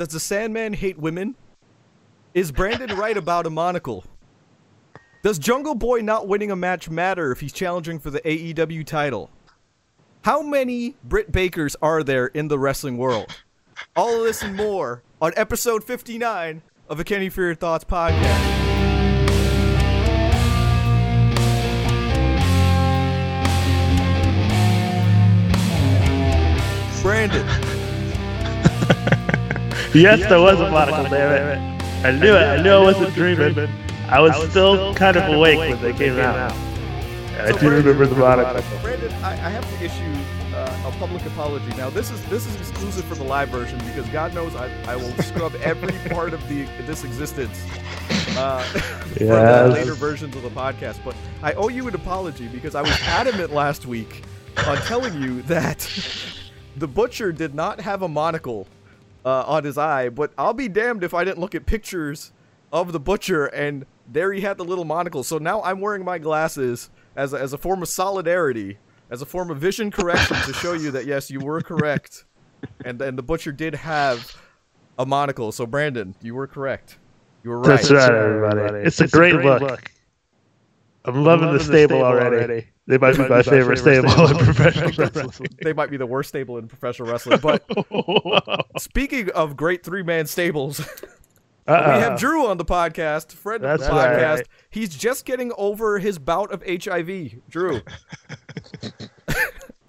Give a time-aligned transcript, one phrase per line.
[0.00, 1.34] Does the Sandman hate women?
[2.32, 4.02] Is Brandon right about a monocle?
[5.22, 9.28] Does Jungle Boy not winning a match matter if he's challenging for the AEW title?
[10.22, 13.26] How many Britt Bakers are there in the wrestling world?
[13.94, 18.60] All of this and more on episode 59 of the Kenny Your Thoughts podcast.
[27.02, 27.46] Brandon,
[29.94, 32.04] Yes, there was a monocle, damn it.
[32.04, 32.42] I knew it.
[32.42, 33.68] I knew I wasn't dreaming.
[34.08, 36.52] I was still kind of awake when they came out.
[37.40, 38.62] I do remember the monocle.
[38.82, 41.68] Brandon, I, I have to issue uh, a public apology.
[41.76, 44.96] Now, this is this is exclusive for the live version because God knows I, I
[44.96, 47.64] will scrub every part of the this existence
[48.36, 48.62] uh,
[49.14, 51.02] for the later versions of the podcast.
[51.04, 54.22] But I owe you an apology because I was adamant last week
[54.66, 55.88] on telling you that
[56.76, 58.66] the butcher did not have a monocle
[59.24, 60.08] uh, on his eye.
[60.08, 62.32] But I'll be damned if I didn't look at pictures
[62.72, 65.22] of the butcher and there he had the little monocle.
[65.22, 68.78] So now I'm wearing my glasses as a, as a form of solidarity,
[69.10, 72.24] as a form of vision correction to show you that yes, you were correct,
[72.84, 74.36] and and the butcher did have
[74.98, 75.52] a monocle.
[75.52, 76.98] So Brandon, you were correct.
[77.42, 77.80] You were right.
[77.80, 78.86] That's right, everybody.
[78.86, 79.90] It's, a, great, look.
[81.14, 82.68] I'm loving, the stable, already.
[82.86, 85.48] They might be my favorite stable in professional wrestling.
[85.62, 87.40] They might be the worst stable in professional wrestling.
[87.40, 87.64] But
[88.78, 90.78] speaking of great three man stables,
[91.66, 92.16] we have uh-uh.
[92.16, 94.36] Drew on the podcast, friend of the That's podcast.
[94.36, 94.48] right.
[94.70, 97.48] He's just getting over his bout of HIV.
[97.48, 97.80] Drew.
[98.82, 98.92] I'm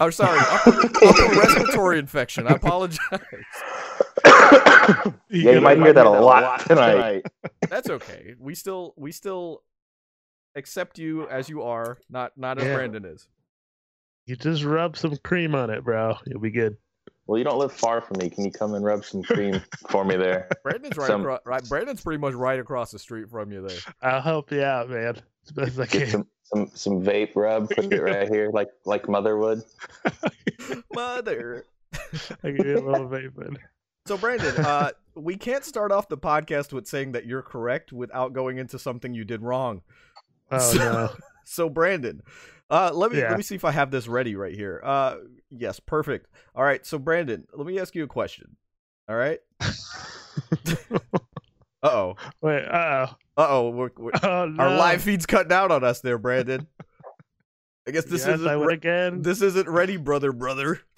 [0.00, 2.46] oh, sorry, upper, upper respiratory infection.
[2.46, 2.98] I apologize.
[5.30, 7.24] Yeah, you might hear that a lot tonight.
[7.68, 8.34] That's okay.
[8.38, 9.62] We still we still
[10.56, 12.74] accept you as you are, not not as Yeah.
[12.74, 13.26] Brandon is.
[14.26, 16.14] You just rub some cream on it, bro.
[16.26, 16.76] You'll be good.
[17.26, 18.30] Well, you don't live far from me.
[18.30, 20.48] Can you come and rub some cream for me there?
[20.62, 21.68] Brandon's right, Some- across, right.
[21.68, 23.78] Brandon's pretty much right across the street from you there.
[24.00, 25.16] I'll help you out, man.
[25.44, 26.10] As best I Get can.
[26.10, 27.70] some some some vape rub.
[27.70, 29.62] Put it right here, like like mother would.
[30.94, 31.64] Mother.
[32.44, 33.56] I give you a little vaping.
[34.06, 38.32] So Brandon, uh, we can't start off the podcast with saying that you're correct without
[38.32, 39.82] going into something you did wrong.
[40.56, 41.10] Oh So- no.
[41.44, 42.22] So Brandon,
[42.70, 43.28] uh, let me Yeah.
[43.30, 44.80] let me see if I have this ready right here.
[44.84, 45.16] Uh,
[45.50, 46.28] yes, perfect.
[46.54, 48.56] All right, so Brandon, let me ask you a question.
[49.08, 49.40] All right.
[49.60, 50.98] uh
[51.82, 52.16] oh.
[52.40, 53.70] Wait, uh Uh oh.
[53.70, 53.90] We're,
[54.22, 54.46] oh.
[54.46, 54.62] No.
[54.62, 56.66] Our live feed's cutting out on us there, Brandon.
[57.86, 59.22] I guess this yes, isn't I re- again.
[59.22, 60.80] this isn't ready, brother, brother.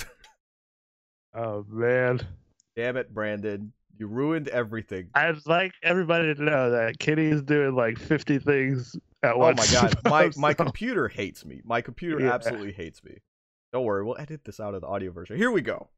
[1.37, 2.21] Oh man.
[2.77, 3.73] Damn it, Brandon.
[3.99, 5.09] You ruined everything.
[5.17, 8.95] I'd like everybody to know that Kitty is doing like 50 things
[9.25, 11.61] at Oh my god, my my computer hates me.
[11.65, 12.35] My computer Yeah.
[12.35, 13.19] absolutely hates me.
[13.73, 15.37] Don't worry, we'll edit this out of the audio version.
[15.37, 15.89] Here we go.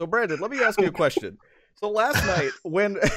[0.00, 1.38] So Brandon, let me ask you a question.
[1.76, 2.98] So last night when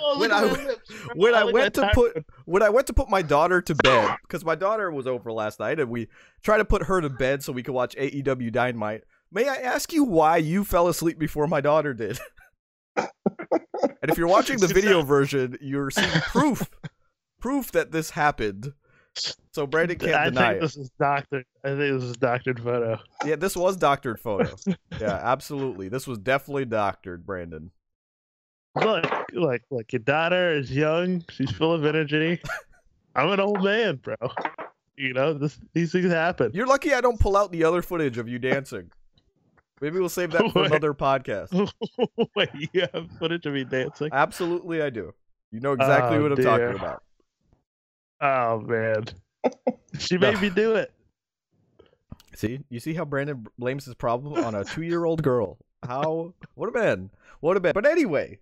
[0.00, 1.14] Oh, when I- at my lips, bro.
[1.16, 4.44] when I went to put when I went to put my daughter to bed because
[4.44, 6.08] my daughter was over last night and we
[6.42, 9.02] tried to put her to bed so we could watch AEW Dynamite.
[9.30, 12.18] May I ask you why you fell asleep before my daughter did?
[12.96, 13.08] and
[14.10, 16.68] if you're watching the video version, you're seeing proof
[17.40, 18.72] proof that this happened.
[19.52, 20.60] So Brandon can't I deny think it.
[20.60, 21.44] this is doctored.
[21.64, 22.98] I think this is doctored photo.
[23.24, 24.54] Yeah, this was doctored photo.
[25.00, 25.88] Yeah, absolutely.
[25.88, 27.70] This was definitely doctored, Brandon.
[28.74, 31.24] Look, like, like Your daughter is young.
[31.30, 32.40] She's full of energy.
[33.16, 34.16] I'm an old man, bro.
[34.98, 36.50] You know, this these things happen.
[36.54, 38.90] You're lucky I don't pull out the other footage of you dancing.
[39.80, 40.66] Maybe we'll save that for Wait.
[40.70, 41.70] another podcast.
[42.34, 44.08] Wait, you have footage of me dancing?
[44.12, 45.12] Absolutely, I do.
[45.52, 46.44] You know exactly Oh, what I'm dear.
[46.44, 47.02] talking about.
[48.20, 49.04] Oh man,
[49.98, 50.92] she made me do it.
[52.34, 55.58] See, you see how Brandon blames his problem on a two-year-old girl.
[55.86, 56.34] How?
[56.54, 57.10] What a man!
[57.40, 57.72] What a man!
[57.74, 58.38] But anyway,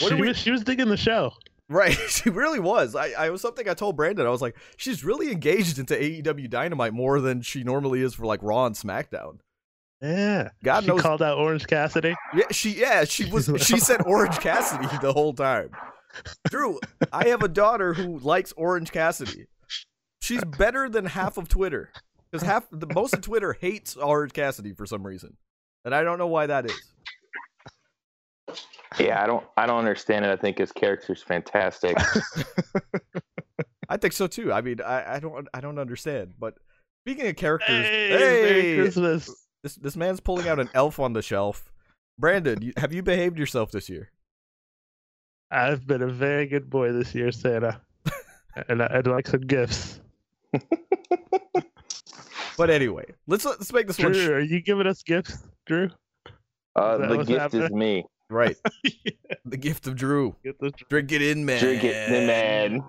[0.00, 1.32] What She we- was she was digging the show.
[1.68, 1.96] right?
[2.08, 2.94] She really was.
[2.96, 4.26] I, I was something I told Brandon.
[4.26, 8.26] I was like, she's really engaged into AEW Dynamite more than she normally is for
[8.26, 9.38] like Raw and SmackDown.
[10.02, 11.02] Yeah, God she knows.
[11.02, 12.14] called out Orange Cassidy.
[12.34, 15.70] Yeah, she yeah, she was she said Orange Cassidy the whole time.
[16.48, 16.78] Drew,
[17.12, 19.46] I have a daughter who likes Orange Cassidy.
[20.22, 21.90] She's better than half of Twitter.
[22.30, 25.36] Because half the most of Twitter hates Orange Cassidy for some reason.
[25.84, 26.80] And I don't know why that is.
[28.98, 30.30] Yeah, I don't I don't understand it.
[30.30, 31.96] I think his character's fantastic.
[33.88, 34.52] I think so too.
[34.52, 36.34] I mean, I, I don't I don't understand.
[36.38, 36.54] But
[37.04, 39.46] speaking of characters, Hey, hey, Merry Christmas.
[39.62, 41.72] this this man's pulling out an elf on the shelf.
[42.18, 44.10] Brandon, you, have you behaved yourself this year?
[45.50, 47.80] I've been a very good boy this year, Santa,
[48.68, 50.00] and I- I'd like some gifts.
[52.56, 54.12] But anyway, let's let's make this one.
[54.12, 55.88] Drew, sh- are you giving us gifts, Drew?
[56.76, 58.04] Uh, the what's gift is me.
[58.28, 58.56] Right.
[59.46, 60.36] The gift of Drew.
[60.44, 61.58] Get this Drink it in, man.
[61.60, 62.84] Drink it, in, man.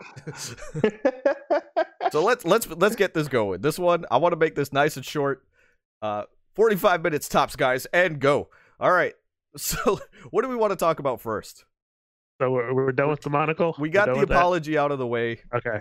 [2.11, 3.61] so let's let's let's get this going.
[3.61, 5.43] This one, I want to make this nice and short.
[6.01, 6.23] Uh,
[6.55, 8.49] 45 minutes tops, guys, and go.
[8.79, 9.13] All right.
[9.55, 9.99] So,
[10.31, 11.65] what do we want to talk about first?
[12.41, 13.75] So we're, we're done with the monocle.
[13.77, 14.35] We got the with that?
[14.35, 15.41] apology out of the way.
[15.53, 15.79] Okay.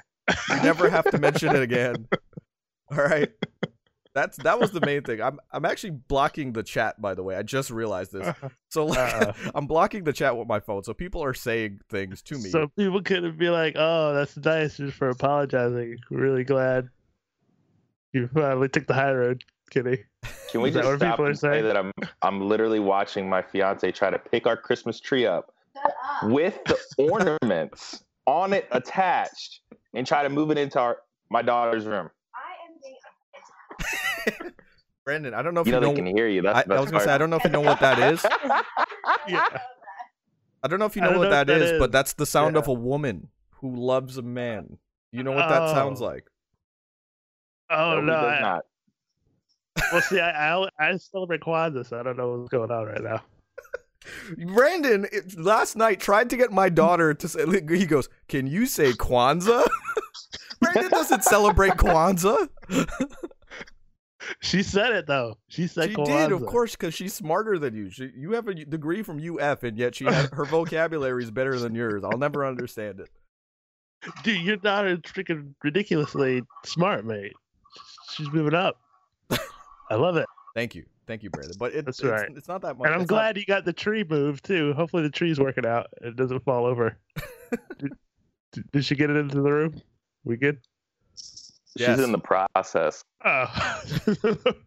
[0.50, 2.06] You never have to mention it again.
[2.92, 3.30] All right.
[4.14, 5.22] That's that was the main thing.
[5.22, 7.34] I'm I'm actually blocking the chat by the way.
[7.34, 8.26] I just realized this.
[8.26, 8.50] Uh-huh.
[8.68, 9.32] So like, Uh-uh.
[9.54, 10.84] I'm blocking the chat with my phone.
[10.84, 12.50] So people are saying things to me.
[12.50, 15.96] So people could be like, "Oh, that's nice just for apologizing.
[16.10, 16.90] Really glad
[18.12, 20.04] you finally took the high road, Kitty."
[20.50, 21.64] Can we Is just stop and say saying?
[21.64, 25.54] that I'm I'm literally watching my fiance try to pick our Christmas tree up
[26.24, 29.60] with the ornaments on it attached
[29.94, 30.98] and try to move it into our
[31.30, 32.10] my daughter's room.
[32.34, 34.52] I am
[35.04, 35.92] Brandon, I don't know if You you, know know.
[35.92, 36.42] they can hear you.
[36.42, 37.98] That's I, the I was gonna say I don't know if you know what that
[38.12, 38.24] is.
[39.28, 39.46] Yeah.
[40.62, 42.26] I don't know if you know what know that what that is, but that's the
[42.26, 42.60] sound Yeah.
[42.60, 44.78] of a woman who loves a man.
[45.12, 45.72] You know what that oh.
[45.72, 46.06] sounds Oh.
[46.06, 46.24] like?
[47.70, 48.12] Oh he no!
[48.12, 48.64] does I, not.
[49.92, 53.02] well, see, I, I I celebrate Kwanzaa, so I don't know what's going on right
[53.02, 53.22] now.
[54.54, 57.44] Brandon it, last night tried to get my daughter to say.
[57.68, 59.68] He goes, "Can you say Kwanzaa?"
[60.60, 62.48] Brandon doesn't celebrate Kwanzaa.
[64.40, 65.38] She said it though.
[65.48, 66.28] She said She Kwanzaa.
[66.28, 67.90] did, of course, because she's smarter than you.
[67.90, 71.58] She, you have a degree from UF, and yet she had, her vocabulary is better
[71.58, 72.04] than yours.
[72.04, 73.08] I'll never understand it.
[74.22, 77.32] Dude, your daughter is freaking ridiculously smart, mate.
[78.12, 78.78] She's moving up.
[79.90, 81.56] I love it, Thank you, thank you, Brandon.
[81.58, 82.28] But it, That's it's, right.
[82.36, 82.86] it's not that much.
[82.86, 84.72] and I'm it's not- glad you got the tree moved too.
[84.74, 85.88] Hopefully, the tree's working out.
[86.00, 86.96] It doesn't fall over.
[87.78, 87.92] did,
[88.52, 89.74] did- did she get it into the room?
[90.24, 90.58] We good?
[91.16, 92.00] She's Yes.
[92.00, 93.04] in the process.
[93.24, 93.82] Oh,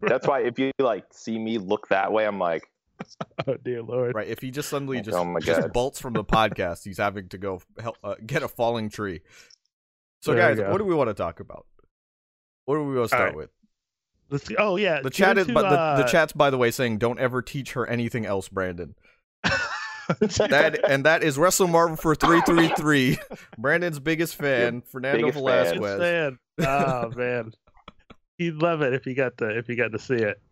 [0.00, 2.62] That's why if you like see me look that way, I'm like,
[3.46, 4.14] oh dear lord.
[4.14, 4.28] Right.
[4.28, 7.38] If he just suddenly just, Oh my just bolts from the podcast, he's having to
[7.38, 9.20] go help uh, get a falling tree.
[10.22, 11.66] So, There guys, what do we want to talk about?
[12.64, 13.36] What do we want to start right.
[13.36, 13.50] with?
[14.34, 16.72] Let's, oh yeah, The chat is, into, but the, the uh, chat's by the way
[16.72, 18.96] saying, "Don't ever teach her anything else, Brandon."
[20.36, 23.16] That and that is Wrestle Marvel for three three three.
[23.58, 25.78] Brandon's biggest fan, Fernando biggest fan.
[25.78, 25.98] Velasquez.
[25.98, 26.38] fan.
[26.68, 27.52] Oh man,
[28.36, 30.42] he'd love it if he got to if he got to see it.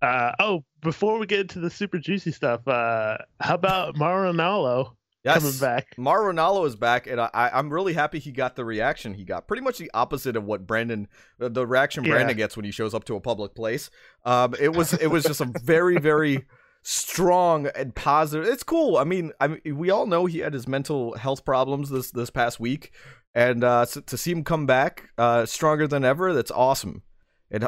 [0.00, 4.92] Uh, oh, before we get into the super juicy stuff, uh, how about Mauro Ranallo
[5.26, 5.94] Yes, coming back?
[5.98, 9.48] Mauro Ranallo is back, and I, I'm really happy he got the reaction he got.
[9.48, 11.08] Pretty much the opposite of what Brandon,
[11.40, 12.12] uh, the reaction Yeah.
[12.12, 13.90] Brandon gets when he shows up to a public place.
[14.24, 16.44] Um, it was it was just a very very
[16.82, 18.46] strong and positive.
[18.46, 18.96] It's cool.
[18.98, 22.30] I mean, I mean, we all know he had his mental health problems this this
[22.30, 22.92] past week,
[23.34, 27.02] and uh, so, to see him come back uh, stronger than ever, that's awesome.
[27.50, 27.66] And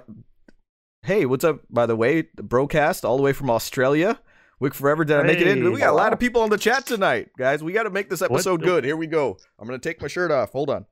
[1.03, 1.63] hey, what's up?
[1.69, 4.21] By the way, the broadcast all the way from Australia.
[4.61, 5.71] Wick Forever, did I make it in?
[5.73, 7.63] We got a lot of people on the chat tonight, guys.
[7.63, 8.85] We got to make this episode good.
[8.85, 9.39] Here we go.
[9.59, 10.51] I'm gonna take my shirt off.
[10.53, 10.87] Hold on.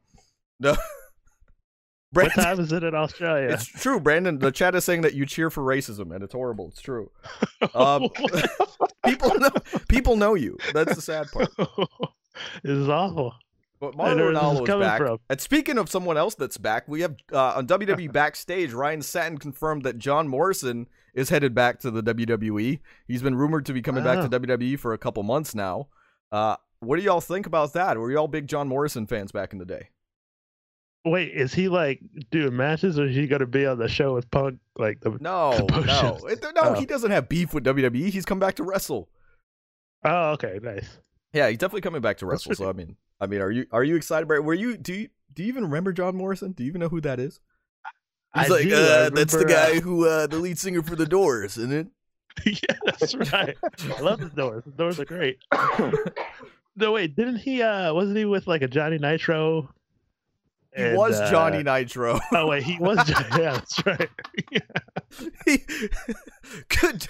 [0.61, 0.77] No.
[2.13, 3.49] What time is it in Australia?
[3.53, 4.39] it's true, Brandon.
[4.39, 6.69] The chat is saying that you cheer for racism, and it's horrible.
[6.69, 7.11] It's true.
[7.75, 8.09] Um,
[9.05, 9.51] people know.
[9.89, 10.57] People know you.
[10.73, 11.49] That's the sad part.
[12.63, 13.35] this is awful.
[13.81, 14.99] But I know Mauro where this is Ranallo is back.
[14.99, 15.19] from.
[15.29, 18.73] And speaking of someone else that's back, we have uh, on WWE backstage.
[18.73, 20.87] Ryan Satin confirmed that John Morrison
[21.17, 22.79] is headed back to the WWE.
[23.09, 25.89] He's been rumored to be coming back to WWE for a couple months now.
[26.31, 27.97] Uh, what do y'all think about that?
[27.99, 29.89] Were y'all big John Morrison fans back in the day?
[31.07, 32.01] Wait, is he like
[32.31, 34.59] doing matches, or is he going to be on the show with Punk?
[34.77, 36.19] Like the No, no.
[36.29, 36.51] It- no.
[36.63, 36.75] Oh.
[36.75, 38.11] He doesn't have beef with WWE.
[38.11, 39.09] He's come back to wrestle.
[40.05, 40.99] oh, okay, nice.
[41.33, 42.55] Yeah, he's definitely coming back to wrestle.
[42.55, 44.29] So I mean, I mean, are you are you excited?
[44.29, 46.53] Were you do you do you even remember John Morrison?
[46.53, 47.41] Do you even know who that is?
[48.37, 50.59] He's I like, do, I uh, that's the remember, uh, guy who uh, the lead
[50.59, 51.87] singer for the Doors, isn't it?
[52.47, 53.57] yeah, that's right.
[53.97, 54.63] I love the doors.
[54.65, 55.39] The doors are great.
[56.79, 57.63] No, wait, didn't he?
[57.63, 59.73] uh Wasn't he with like a Johnny Nitro?
[60.77, 62.21] He And, was uh, Johnny Nitro.
[62.33, 62.99] Oh wait, he was.
[63.07, 64.11] Johnny, yeah, that's right.
[65.47, 65.59] he
[66.69, 67.09] could.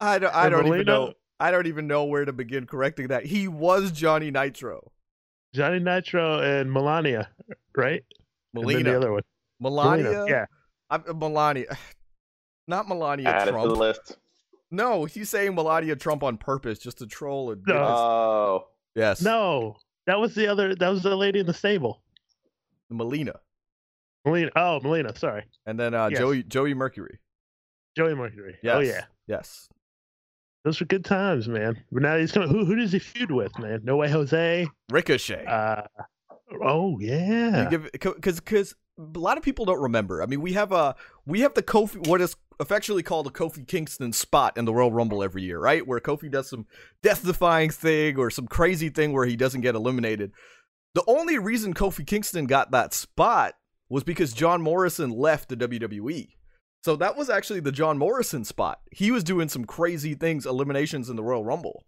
[0.00, 0.32] I don't.
[0.32, 1.14] I And don't even know.
[1.40, 3.26] I don't even know where to begin correcting that.
[3.26, 4.92] He was Johnny Nitro.
[5.52, 7.28] Johnny Nitro and Melania,
[7.76, 8.04] right?
[8.54, 9.22] And then the other one.
[9.62, 10.24] Melania.
[10.28, 10.46] Yeah.
[10.90, 11.76] I'm, Melania.
[12.68, 13.76] Not Melania Add it to the Trump.
[13.78, 14.16] list.
[14.70, 17.74] No, he's saying Melania Trump on purpose just to troll and No.
[17.76, 19.20] Oh, yes.
[19.20, 19.76] No,
[20.06, 20.74] that was the other.
[20.74, 22.02] That was the lady in the stable.
[22.90, 23.34] Melina.
[24.24, 24.50] Melina.
[24.56, 25.16] Oh, Melina.
[25.16, 26.18] Sorry, And then uh, Yes.
[26.20, 27.18] Joey Joey Mercury.
[27.96, 28.56] Joey Mercury.
[28.62, 28.76] Yes.
[28.76, 29.68] Oh yeah, Yes.
[30.64, 31.82] those were good times, man.
[31.90, 32.48] But now he's coming.
[32.48, 33.80] Who who does he feud with, man?
[33.82, 34.66] No way, Jose.
[34.90, 35.44] Ricochet.
[35.46, 35.82] Uh,
[36.62, 37.68] oh yeah.
[37.68, 38.74] Because because
[39.14, 40.22] a lot of people don't remember.
[40.22, 40.94] I mean, we have a
[41.26, 44.92] we have the Kofi what is affectionately called a Kofi Kingston spot in the Royal
[44.92, 45.86] Rumble every year, right?
[45.86, 46.66] Where Kofi does some
[47.02, 50.32] death-defying thing or some crazy thing where he doesn't get eliminated.
[50.94, 53.54] The only reason Kofi Kingston got that spot
[53.88, 56.28] was because John Morrison left the WWE.
[56.84, 58.80] So that was actually the John Morrison spot.
[58.90, 61.84] He was doing some crazy things, eliminations in the Royal Rumble.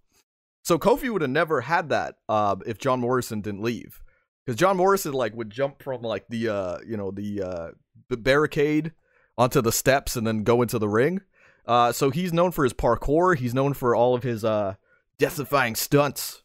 [0.62, 4.00] So Kofi would have never had that uh, if John Morrison didn't leave,
[4.44, 7.68] because John Morrison like would jump from like the uh, you know the uh,
[8.08, 8.92] the barricade
[9.36, 11.20] onto the steps and then go into the ring.
[11.66, 13.36] Uh, so he's known for his parkour.
[13.36, 14.74] He's known for all of his uh,
[15.18, 16.42] death-defying stunts.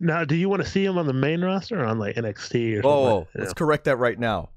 [0.00, 2.82] Now, do you want to see him on the main roster or on like NXT
[2.82, 2.86] or?
[2.86, 3.54] Oh, like, let's know?
[3.54, 4.50] correct that right now.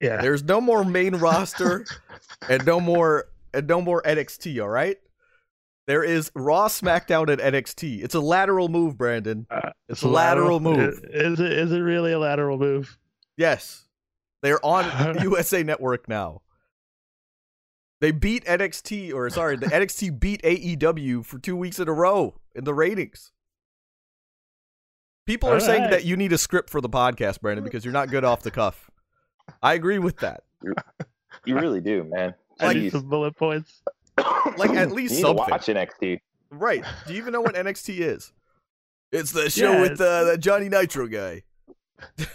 [0.00, 0.20] yeah.
[0.20, 1.84] There's no more main roster
[2.48, 4.60] and no more and no more NXT.
[4.60, 4.96] All right.
[5.88, 8.04] There is Raw, SmackDown, and NXT.
[8.04, 9.46] It's a lateral move, Brandon.
[9.50, 11.00] Uh, It's a lateral move.
[11.02, 11.50] Is, is it?
[11.52, 12.98] Is it really a lateral move?
[13.38, 13.88] Yes,
[14.42, 16.42] they're on USA Network now.
[18.02, 22.34] They beat NXT, or sorry, the NXT beat AEW for two weeks in a row
[22.54, 23.32] in the ratings.
[25.26, 25.90] People are All saying right.
[25.90, 28.50] that you need a script for the podcast, Brandon, because you're not good off the
[28.50, 28.90] cuff.
[29.62, 30.44] I agree with that.
[31.46, 32.34] You really do, man.
[32.60, 33.82] I need some bullet points.
[34.56, 35.44] Like, at least you need something.
[35.46, 36.18] to watch NXT.
[36.50, 36.84] Right.
[37.06, 38.32] Do you even know what NXT is?
[39.10, 41.42] It's the show Yeah, with uh, that Johnny Nitro guy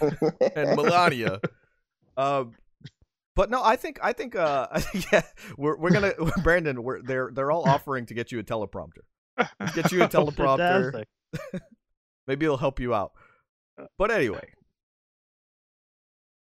[0.00, 1.40] and Melania.
[2.16, 2.54] Um,
[3.36, 4.66] but no, I think I think uh
[5.12, 5.22] yeah,
[5.56, 9.02] we're we're gonna Brandon, we're they're they're all offering to get you a teleprompter.
[9.60, 11.04] Let's get you a teleprompter.
[12.26, 13.12] Maybe it'll help you out.
[13.96, 14.48] But anyway.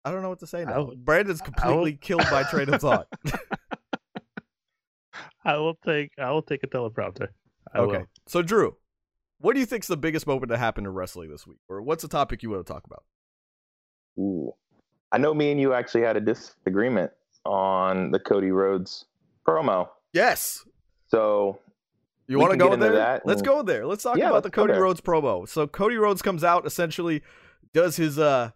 [0.05, 0.83] I don't know what to say now.
[0.83, 3.07] will- Brandon's completely killed my train of thought.
[5.45, 6.13] I will take.
[6.19, 7.29] I will take a teleprompter.
[7.75, 7.99] I okay.
[7.99, 8.07] will.
[8.27, 8.77] So Drew,
[9.39, 11.59] what do you think's the biggest moment to happen in wrestling this week?
[11.69, 13.05] Or what's a topic you want to talk about?
[14.19, 14.53] Ooh.
[15.13, 17.11] I know me and you actually had a disagreement
[17.45, 19.07] on the Cody Rhodes
[19.47, 19.89] promo.
[20.13, 20.65] Yes.
[21.09, 21.59] So
[22.29, 22.93] You want to go there?
[22.93, 23.87] that Let's go there.
[23.87, 24.75] Let's talk Yeah, about let's the Cody.
[24.75, 25.49] Rhodes promo.
[25.49, 27.23] So Cody Rhodes comes out essentially
[27.73, 28.51] does his uh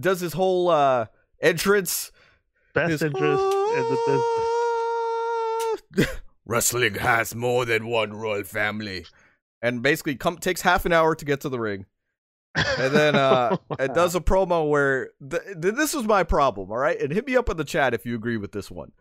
[0.00, 1.06] does his whole uh
[1.40, 2.10] entrance
[2.74, 4.55] Best his interest in the business.
[6.46, 9.06] Wrestling has more than one royal family.
[9.62, 11.86] And basically come takes half an hour to get to the ring.
[12.54, 16.78] And then uh it does a promo where th- th- this was my problem, all
[16.78, 17.00] right?
[17.00, 18.92] And hit me up in the chat if you agree with this one.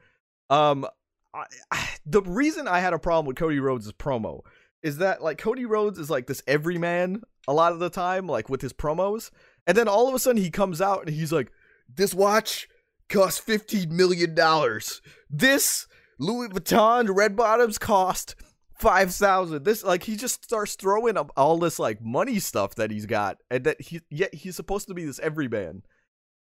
[0.49, 0.85] Um
[1.33, 4.41] I, I, the reason I had a problem with Cody Rhodes' promo
[4.81, 8.49] is that like Cody Rhodes is like this everyman a lot of the time, like
[8.49, 9.31] with his promos,
[9.67, 11.51] and then all of a sudden he comes out and he's like,
[11.93, 12.69] "This watch
[13.09, 15.01] cost fifteen million dollars.
[15.29, 18.35] This Louis Vuitton red bottoms cost
[18.77, 19.63] five thousand.
[19.63, 23.37] This like he just starts throwing up all this like money stuff that he's got,
[23.49, 25.83] and that he yet he's supposed to be this everyman.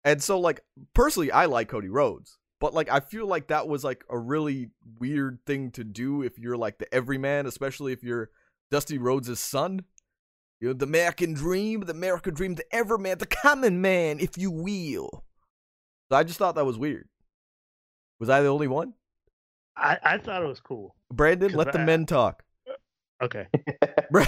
[0.04, 0.60] And so like
[0.94, 2.38] personally, I like Cody Rhodes.
[2.60, 6.38] But like I feel like that was like a really weird thing to do if
[6.38, 8.30] you're like the everyman, especially if you're
[8.70, 9.84] Dusty Rhodes' son.
[10.60, 14.50] You know, the American dream, the American dream, the everyman, the common man, if you
[14.50, 15.24] will.
[16.10, 17.08] So I just thought that was weird.
[18.18, 18.92] Was I the only one?
[19.80, 20.94] I, I thought it was cool.
[21.12, 22.42] Brandon, let the men talk.
[23.22, 23.46] Okay.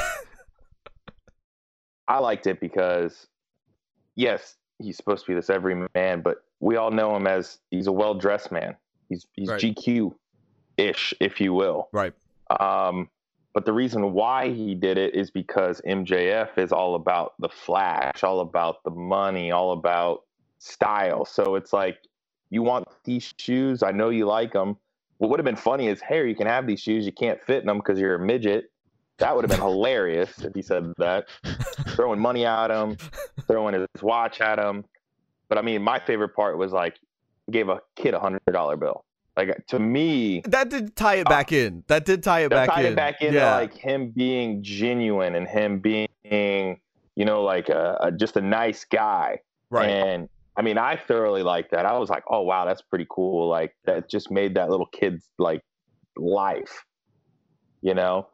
[2.08, 3.26] I liked it because,
[4.16, 7.86] yes, he's supposed to be this every man, but we all know him as he's
[7.86, 8.76] a well dressed man.
[9.08, 9.60] He's he's Right.
[9.60, 10.14] GQ
[10.76, 11.88] ish, if you will.
[11.92, 12.12] Right.
[12.60, 13.08] Um,
[13.54, 18.24] but the reason why he did it is because MJF is all about the flash,
[18.24, 20.22] all about the money, all about
[20.58, 21.24] style.
[21.24, 21.98] So it's like,
[22.50, 23.82] you want these shoes?
[23.82, 24.76] I know you like them.
[25.22, 27.06] What would have been funny is, hey, you can have these shoes.
[27.06, 28.72] You can't fit in them because you're a midget.
[29.18, 31.28] That would have been hilarious if he said that.
[31.90, 32.96] throwing money at him,
[33.46, 34.84] throwing his watch at him.
[35.48, 36.98] But I mean, my favorite part was like,
[37.52, 39.04] gave a kid a hundred dollar bill.
[39.36, 41.84] Like to me, That did tie it back uh, in.
[41.86, 42.94] That did tie it back tied in.
[42.94, 43.54] it back into yeah.
[43.54, 46.80] like him being genuine and him being,
[47.14, 49.38] you know, like a, a just a nice guy.
[49.70, 49.88] right.
[49.88, 51.86] And I mean, I thoroughly liked that.
[51.86, 53.48] I was like, oh wow, that's pretty cool.
[53.48, 55.62] Like that just made that little kid's like
[56.16, 56.84] life,
[57.80, 58.28] you know.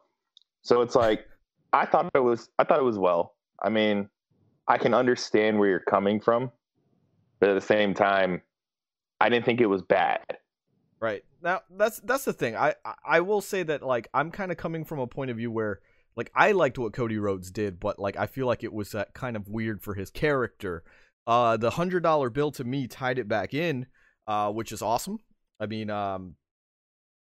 [0.61, 1.25] So it's like
[1.71, 2.49] I thought it was.
[2.59, 3.35] I thought it was well.
[3.61, 4.09] I mean,
[4.67, 6.51] I can understand where you're coming from,
[7.39, 8.41] but at the same time,
[9.21, 10.21] I didn't think it was bad.
[10.99, 11.23] Right.
[11.41, 12.55] Now that's that's the thing.
[12.55, 15.51] I I- will say that like I'm kind of coming from a point of view
[15.51, 15.79] where
[16.15, 19.13] like I liked what Cody Rhodes did, but like I feel like it was that
[19.13, 20.83] kind of weird for his character.
[21.27, 23.87] Uh the hundred dollar bill to me tied it back in,
[24.27, 25.19] uh, which is awesome.
[25.59, 26.35] I mean, um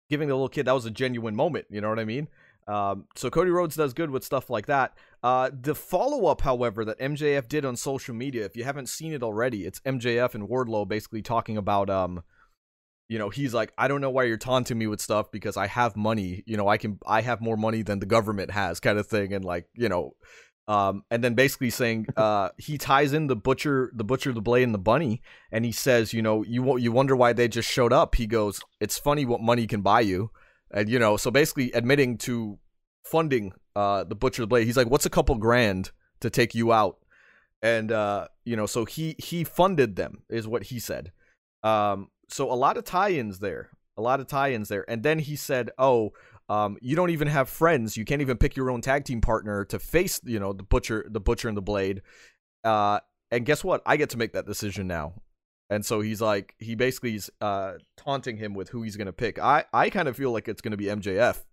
[0.09, 2.27] giving the little kid that was a genuine moment, you know what I mean?
[2.67, 4.97] Um, so Cody Rhodes does good with stuff like that.
[5.23, 9.13] Uh, the follow up, however, that MJF did on social media, if you haven't seen
[9.13, 12.23] it already, it's MJF and Wardlow basically talking about um
[13.09, 15.67] you know, he's like, I don't know why you're taunting me with stuff because I
[15.67, 16.43] have money.
[16.45, 19.33] You know, I can I have more money than the government has, kind of thing,
[19.33, 20.15] and like, you know,
[20.67, 24.63] um, and then basically saying, uh, he ties in the butcher, the butcher, the blade,
[24.63, 25.21] and the bunny,
[25.51, 28.15] and he says, you know, you you wonder why they just showed up.
[28.15, 30.31] He goes, it's funny what money can buy you,
[30.71, 32.59] and you know, so basically admitting to
[33.05, 34.65] funding uh the butcher, the blade.
[34.65, 36.97] He's like, what's a couple grand to take you out,
[37.61, 41.11] and uh, you know, so he he funded them is what he said.
[41.63, 45.37] Um, so a lot of tie-ins there, a lot of tie-ins there, and then he
[45.37, 46.11] said, "Oh,
[46.49, 47.97] um, you don't even have friends.
[47.97, 51.05] You can't even pick your own tag team partner to face, you know, the butcher,
[51.09, 52.01] the butcher and the blade."
[52.63, 52.99] Uh,
[53.31, 53.81] and guess what?
[53.85, 55.13] I get to make that decision now.
[55.69, 59.37] And so he's like, he basically is uh, taunting him with who he's gonna pick.
[59.39, 61.43] I I kind of feel like it's gonna be MJF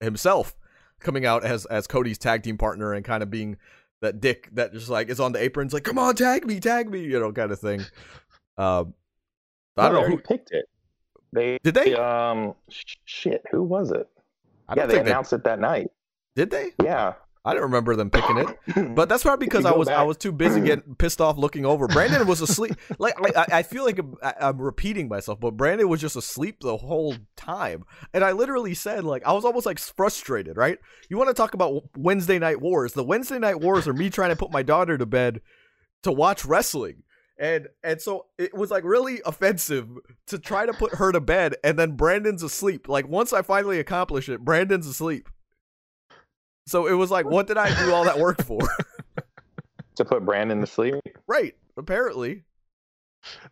[0.00, 0.56] himself
[1.00, 3.56] coming out as as Cody's tag team partner and kind of being
[4.00, 6.60] that dick that just like is on the apron, it's like, come on, tag me,
[6.60, 7.80] tag me, you know, kind of thing.
[8.56, 8.94] Um,
[9.76, 10.66] I don't No, know who picked it.
[11.32, 11.94] They did they.
[11.94, 12.54] Um,
[13.04, 13.42] shit.
[13.50, 14.08] Who was it?
[14.68, 15.88] I Yeah, they think they announced it that night.
[16.36, 16.50] did.
[16.50, 16.72] They?
[16.82, 18.94] Yeah, I don't remember them picking it.
[18.94, 21.88] But that's probably because I was I was too busy getting pissed off looking over.
[21.88, 22.74] Brandon was asleep.
[22.98, 26.58] Like I, I- I feel like I'm, I'm repeating myself, but Brandon was just asleep
[26.60, 30.56] the whole time, and I literally said like I was almost like frustrated.
[30.56, 30.78] Right?
[31.08, 32.92] You want to talk about Wednesday night wars?
[32.92, 35.40] The Wednesday night wars are me trying to put my daughter to bed
[36.02, 37.02] to watch wrestling.
[37.38, 39.88] And and so it was like really offensive
[40.26, 42.88] to try to put her to bed and then Brandon's asleep.
[42.88, 45.28] Like once I finally accomplish it, Brandon's asleep.
[46.66, 48.58] So it was like, what did I do all that work for?
[49.96, 50.94] to put Brandon to sleep.
[51.26, 52.44] right, apparently.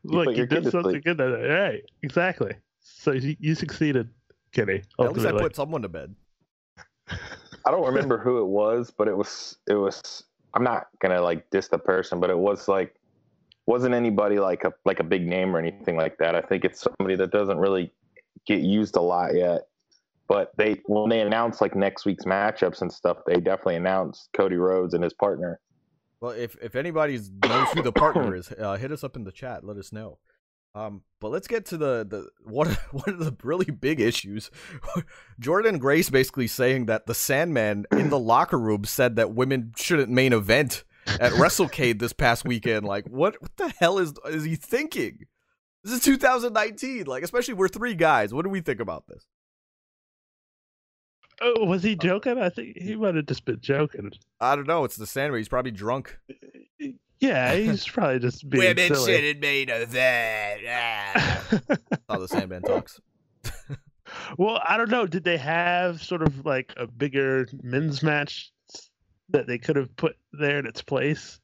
[0.03, 1.17] You Look, put you did something good.
[1.19, 2.55] That right, exactly.
[2.81, 4.09] So you, you succeeded,
[4.53, 4.83] Kenny.
[5.01, 6.15] At least I put someone to bed.
[7.09, 10.25] I don't remember who it was, but it was it was.
[10.55, 12.97] I'm not gonna like diss the person, but it was like
[13.67, 16.35] wasn't anybody like a like a big name or anything like that.
[16.35, 17.93] I think it's somebody that doesn't really
[18.47, 19.63] get used a lot yet.
[20.29, 24.57] But they when they announced like next week's matchups and stuff, they definitely announced Cody
[24.57, 25.61] Rhodes and his partner.
[26.21, 29.33] Well, if if anybody knows who the partner is, uh, hit us up in the
[29.33, 29.65] chat.
[29.65, 30.19] Let us know.
[30.75, 34.51] Um, but let's get to the the one one of the really big issues.
[35.41, 40.11] Jordynne Grace basically saying that the Sandman in the locker room said that women shouldn't
[40.11, 42.85] main event at WrestleCade this past weekend.
[42.87, 45.27] Like, what what the hell is is he thinking?
[45.85, 47.05] This is 2019.
[47.05, 48.35] Like, especially we're three guys.
[48.35, 49.25] What do we think about this?
[51.41, 52.39] Oh, was he uh, joking?
[52.39, 54.11] I think he might have just been joking.
[54.41, 54.85] I don't know.
[54.85, 55.39] It's the Sandman.
[55.39, 56.19] He's probably drunk.
[57.21, 59.35] Yeah, he's probably just being Women silly.
[59.35, 60.63] main event.
[62.09, 63.01] How the Sandman talks.
[64.39, 65.07] well, I don't know.
[65.07, 68.51] Did they have sort of like a bigger men's match
[69.31, 71.41] that they could have put there in its place,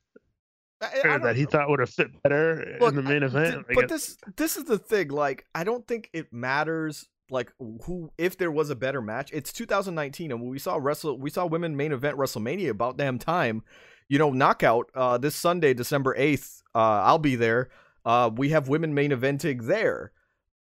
[0.80, 3.66] I- I or that he thought would have fit better Look, in the main event?
[3.70, 5.08] I but this this is the thing.
[5.08, 7.08] Like, I don't think it matters.
[7.30, 9.30] Like, who if there was a better match?
[9.32, 13.18] It's 2019, and when we saw wrestle, we saw women main event WrestleMania about damn
[13.18, 13.62] time.
[14.08, 16.62] You know, knockout uh, this Sunday, December 8th.
[16.74, 17.70] Uh, I'll be there.
[18.04, 20.12] Uh, we have women main eventing there.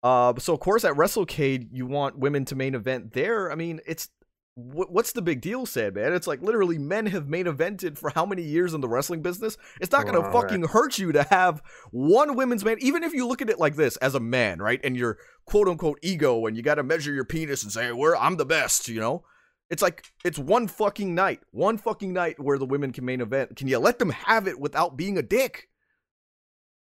[0.03, 3.51] Uh, so of course at WrestleCade you want women to main event there.
[3.51, 4.09] I mean, it's
[4.59, 6.13] what's the big deal, Sandman?
[6.13, 9.55] It's like literally men have main evented for how many years in the wrestling business?
[9.79, 10.33] It's not gonna Right.
[10.33, 13.75] fucking hurt you to have one women's man, even if you look at it like
[13.75, 14.79] this as a man, right?
[14.83, 18.17] And your quote unquote ego, and you got to measure your penis and say, "Where
[18.17, 19.23] I'm the best," you know.
[19.69, 23.57] It's like it's one fucking night, one fucking night where the women can main event.
[23.57, 25.69] Can you let them have it without being a dick?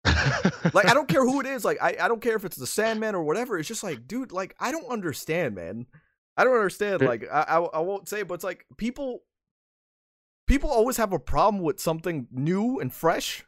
[0.05, 1.63] like I don't care who it is.
[1.63, 3.59] Like I, I don't care if it's the Sandman or whatever.
[3.59, 5.85] It's just like, dude, like I don't understand, man.
[6.39, 7.01] I don't understand.
[7.01, 9.19] Like I, I, I won't say, but it's like people,
[10.47, 13.43] people always have a problem with something new and fresh.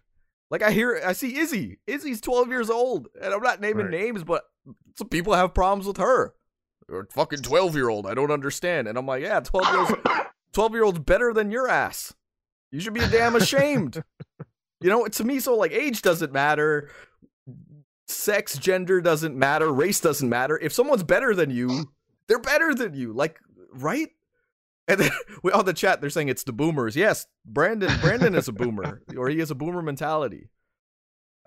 [0.49, 1.80] Like I hear, I see Izzy.
[1.88, 3.91] Izzy's twelve years old, and I'm not naming Right.
[4.01, 4.43] names, but
[4.97, 6.34] some people have problems with her.
[6.89, 8.06] Or fucking twelve year old.
[8.06, 8.88] I don't understand.
[8.89, 9.93] And I'm like, yeah, twelve year olds,
[10.54, 12.13] twelve year olds better than your ass.
[12.71, 14.04] You should be damn ashamed.
[14.82, 16.89] You know, to me, so like age doesn't matter,
[18.08, 20.58] sex, gender doesn't matter, race doesn't matter.
[20.62, 21.91] If someone's better than you,
[22.32, 23.12] they're better than you.
[23.12, 23.41] Like,
[23.74, 24.10] right?
[24.88, 25.12] And then
[25.44, 26.96] we on the chat, they're saying it's the boomers.
[26.96, 27.91] Yes, Brandon.
[28.00, 30.48] Brandon is a boomer, or he has a boomer mentality.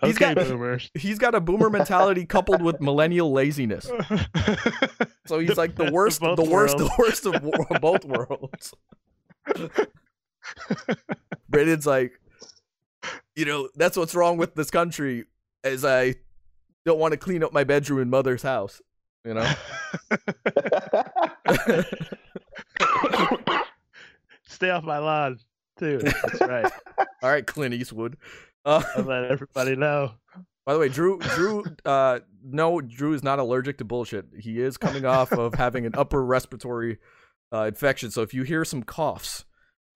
[0.03, 0.91] He's okay, got- boomers.
[0.93, 3.91] He's got a boomer mentality coupled with millennial laziness.
[5.27, 8.75] So he's like the worst, the both worst, the worst of both worlds.
[11.49, 12.13] Brandon's like,
[13.35, 15.25] you know, that's what's wrong with this country,
[15.63, 16.17] is I
[16.85, 18.83] don't want to clean up my bedroom in mother's house.
[19.25, 19.51] You know,
[24.47, 25.39] Stay off my lawn,
[25.79, 25.99] too.
[25.99, 26.71] That's right.
[27.23, 28.17] all right, Clint Eastwood.
[28.65, 30.13] Uh, I'll let everybody know.
[30.67, 34.27] by the way, Drew, Drew, uh, no, Drew is not allergic to bullshit.
[34.39, 36.99] He is coming off of having an upper respiratory
[37.53, 38.11] uh, infection.
[38.11, 39.47] So if you hear some coughs,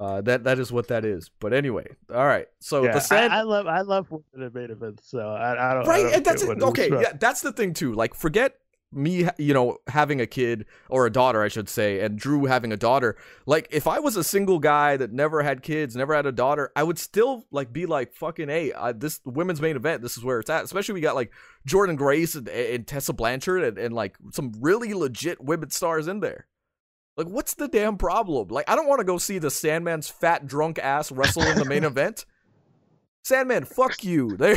[0.00, 1.30] uh, that that is what that is.
[1.38, 2.46] But anyway, all right.
[2.60, 5.70] So yeah, the sand, I, I love I love women in main events, so I,
[5.70, 5.84] I don't.
[5.84, 6.62] I right, don't and that's it.
[6.62, 6.88] okay.
[6.90, 7.94] Yeah, that's the thing too.
[7.94, 8.54] Like, forget
[8.90, 12.72] me, you know, having a kid or a daughter, I should say, and Drew having
[12.72, 13.16] a daughter.
[13.46, 16.72] Like, if I was a single guy that never had kids, never had a daughter,
[16.74, 20.02] I would still like be like, fucking, hey, I, this women's main event.
[20.02, 20.64] This is where it's at.
[20.64, 21.32] Especially we got like
[21.68, 26.20] Jordynne Grace and, and Tessa Blanchard and, and like some really legit women stars in
[26.20, 26.46] there.
[27.16, 28.48] Like, what's the damn problem?
[28.48, 31.64] Like, I don't want to go see the Sandman's fat drunk ass wrestle in the
[31.64, 32.24] main event.
[33.24, 34.36] Sandman, fuck you.
[34.36, 34.56] There.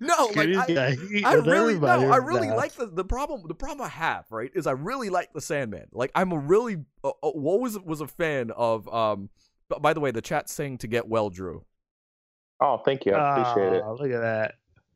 [0.00, 2.56] no, like I, I really no, I really that.
[2.56, 3.42] like the the problem.
[3.46, 5.86] The problem I have right is I really like the Sandman.
[5.92, 8.88] Like I'm a really uh, uh, always was a fan of.
[8.92, 9.30] Um,
[9.68, 11.64] but by the way, the chat's saying to get well, Drew.
[12.60, 13.12] Oh, thank you.
[13.12, 13.82] I appreciate it.
[13.84, 14.54] Oh, Look at that.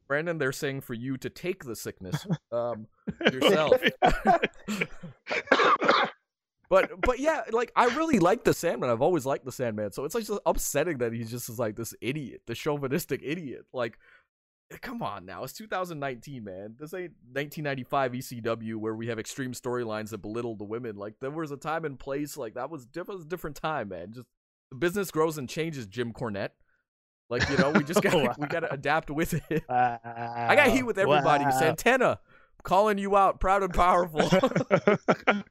[0.08, 2.88] Brandon, they're saying for you to take the sickness um,
[3.32, 3.80] yourself.
[6.70, 8.88] But but yeah, like I really like the Sandman.
[8.88, 9.92] I've always liked the Sandman.
[9.92, 13.66] So it's like just upsetting that he's just like this idiot, the chauvinistic idiot.
[13.72, 13.98] Like,
[14.72, 16.76] eh, come on now, it's 2019, man.
[16.78, 20.96] This ain't 1995 ECW where we have extreme storylines that belittle the women.
[20.96, 22.36] Like there was a time and place.
[22.36, 24.12] Like that was diff- was a different time, man.
[24.12, 24.26] Just
[24.70, 25.86] the business grows and changes.
[25.88, 26.50] Jim Cornette.
[27.28, 28.34] Like you know, we just got to Wow.
[28.38, 29.64] we got to adapt with it.
[29.68, 29.98] Wow.
[30.04, 31.44] I got heat with everybody.
[31.44, 31.50] Wow.
[31.50, 32.20] Santana,
[32.62, 34.28] calling you out, proud and powerful.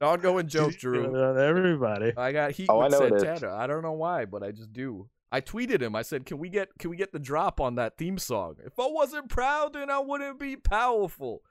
[0.00, 1.14] Ongoing joke, Drew.
[1.38, 2.12] Everybody.
[2.16, 3.18] I got heat Oh, I with know.
[3.18, 3.54] Santana.
[3.54, 5.08] I don't know why, but I just do.
[5.32, 5.94] I tweeted him.
[5.94, 8.56] I said, "Can we get can we get the drop on that theme song?
[8.64, 11.42] If I wasn't proud, then I wouldn't be powerful."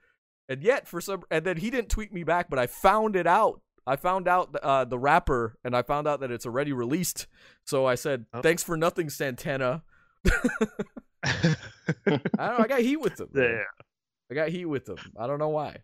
[0.49, 3.27] And yet, for some, and then he didn't tweet me back, but I found it
[3.27, 3.61] out.
[3.87, 7.27] I found out uh, the rapper, and I found out that it's already released.
[7.65, 8.41] So I said, Oh.
[8.41, 9.83] "Thanks for nothing, Santana."
[11.23, 11.55] I
[12.03, 12.63] don't know.
[12.63, 13.29] I got heat with him.
[13.35, 13.61] yeah.
[14.31, 14.97] I got heat with him.
[15.17, 15.77] I don't know why.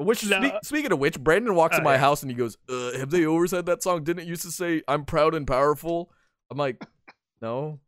[0.00, 0.38] Which No.
[0.40, 1.98] speak, speaking of which, Brandon walks in Oh, my yeah.
[1.98, 4.02] house and he goes, uh, "Have they always had that song?
[4.02, 6.10] Didn't it used to say I'm proud and powerful?"
[6.50, 6.82] I'm like,
[7.42, 7.80] "No."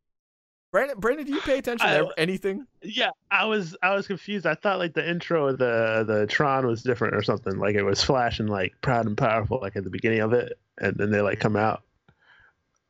[0.73, 2.67] Brandon, Brandon, do you pay attention to I- ev- anything?
[2.83, 4.47] Yeah, I was I was confused.
[4.47, 7.59] I thought like the intro of the the Tron was different or something.
[7.59, 10.97] Like it was flashing like proud and powerful like at the beginning of it, and
[10.97, 11.83] then they like come out.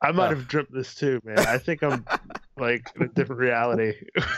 [0.01, 1.39] I might have dripped this too, man.
[1.39, 2.05] I think I'm
[2.57, 3.93] like in a different reality.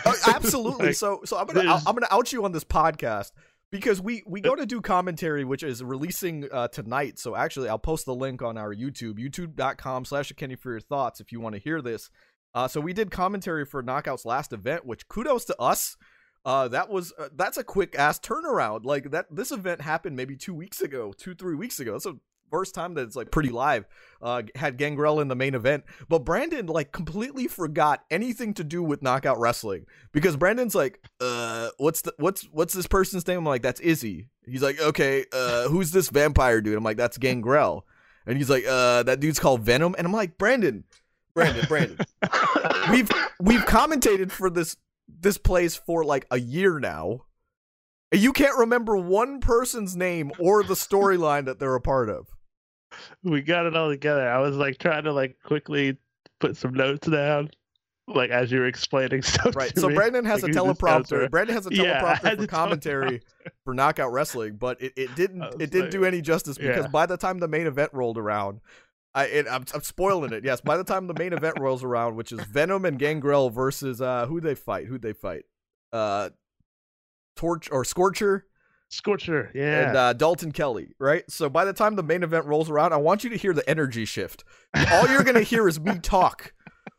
[0.06, 0.86] Oh, absolutely.
[0.88, 3.32] Like, so, so I'm gonna I'm gonna out you on this podcast
[3.76, 7.20] because we we go to do commentary, which is releasing uh, tonight.
[7.20, 11.32] So actually, I'll post the link on our YouTube, YouTube.com/slash Kenny for your thoughts if
[11.32, 12.10] you want to hear this.
[12.54, 15.98] Uh, so we did commentary for Knockout's last event, which kudos to us.
[16.46, 18.86] Uh, that was uh, that's a quick ass turnaround.
[18.86, 21.94] Like that, this event happened maybe two weeks ago, two three weeks ago.
[21.94, 23.86] That's the first time that it's like pretty live.
[24.22, 28.82] Uh, had Gangrel in the main event, but Brandon like completely forgot anything to do
[28.82, 33.40] with Knockout Wrestling because Brandon's like, uh, what's the what's what's this person's name?
[33.40, 34.30] I'm like, that's Izzy.
[34.46, 36.78] He's like, okay, uh, who's this vampire dude?
[36.78, 37.86] I'm like, that's Gangrel,
[38.26, 40.86] and he's like, uh, that dude's called Venom, and I'm like, Brandon,
[41.34, 41.98] Brandon, Brandon
[42.90, 44.78] we've we've commentated for this
[45.08, 47.22] this place for like a year now.
[48.12, 52.28] You can't remember one person's name or the storyline that they're a part of.
[53.24, 54.28] we got it all together.
[54.30, 55.98] I was like trying to like quickly
[56.40, 57.50] put some notes down,
[58.08, 59.56] like as you were explaining stuff.
[59.56, 59.78] Right.
[59.78, 59.96] So me.
[59.96, 61.30] Brandon has Like, a who these guys teleprompter.
[61.32, 63.22] Brandon has a teleprompter had for commentary
[63.66, 66.90] for Knockout Wrestling, but it, it didn't it didn't do any justice because Yeah.
[66.92, 68.62] by the time the main event rolled around,
[69.14, 70.46] I it, I'm, I'm spoiling it.
[70.46, 74.00] Yes, by the time the main event rolls around, which is Venom and Gangrel versus
[74.00, 74.86] uh who they fight?
[74.88, 75.44] Who they fight?
[75.92, 76.30] Uh,
[77.36, 78.46] Torch or Scorcher
[78.90, 79.88] Scorcher, yeah.
[79.88, 81.24] and uh, Dalton Kelly, right?
[81.30, 83.68] So by the time the main event rolls around, I want you to hear the
[83.70, 84.44] energy shift.
[84.92, 86.54] All you're gonna hear is me talk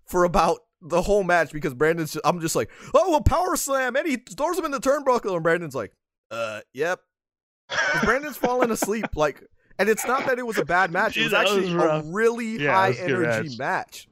[0.05, 2.13] for about the whole match because Brandon's.
[2.13, 5.35] Just, I'm just like, oh well, power slam, and he throws him in the turnbuckle,
[5.35, 5.93] and Brandon's like,
[6.31, 7.01] uh, yep.
[8.05, 9.43] Brandon's falling asleep, like,
[9.79, 11.17] and it's not that it was a bad match.
[11.17, 13.59] It was That was actually a really Yeah, high it was a good energy match.
[13.59, 14.09] match.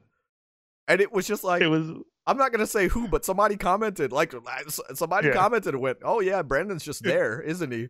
[0.87, 1.91] And it was just like it was
[2.27, 4.35] I'm not gonna say who, but somebody commented, like
[4.95, 5.35] somebody Yeah.
[5.35, 7.89] commented and went, "Oh yeah, Brandon's just there, isn't he?"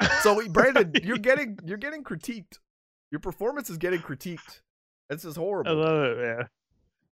[0.22, 2.58] So Brandon, you're getting you're getting critiqued.
[3.10, 4.60] Your performance is getting critiqued.
[5.08, 5.70] This is horrible.
[5.70, 6.48] I love it, man.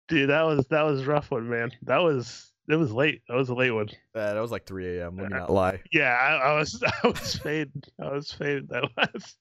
[0.08, 1.71] Dude, that was that was a rough one, man.
[1.84, 3.21] That was it was late.
[3.28, 3.89] That was a late one.
[4.13, 5.17] Uh, that was like 3 a.m.
[5.17, 5.82] Let me not lie.
[5.91, 7.84] Yeah, I, I was I was fading.
[7.99, 9.38] I was fading that last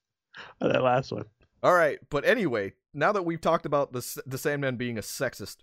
[0.61, 1.25] that last one.
[1.63, 5.57] All right, but anyway, now that we've talked about the the Sandman being a sexist,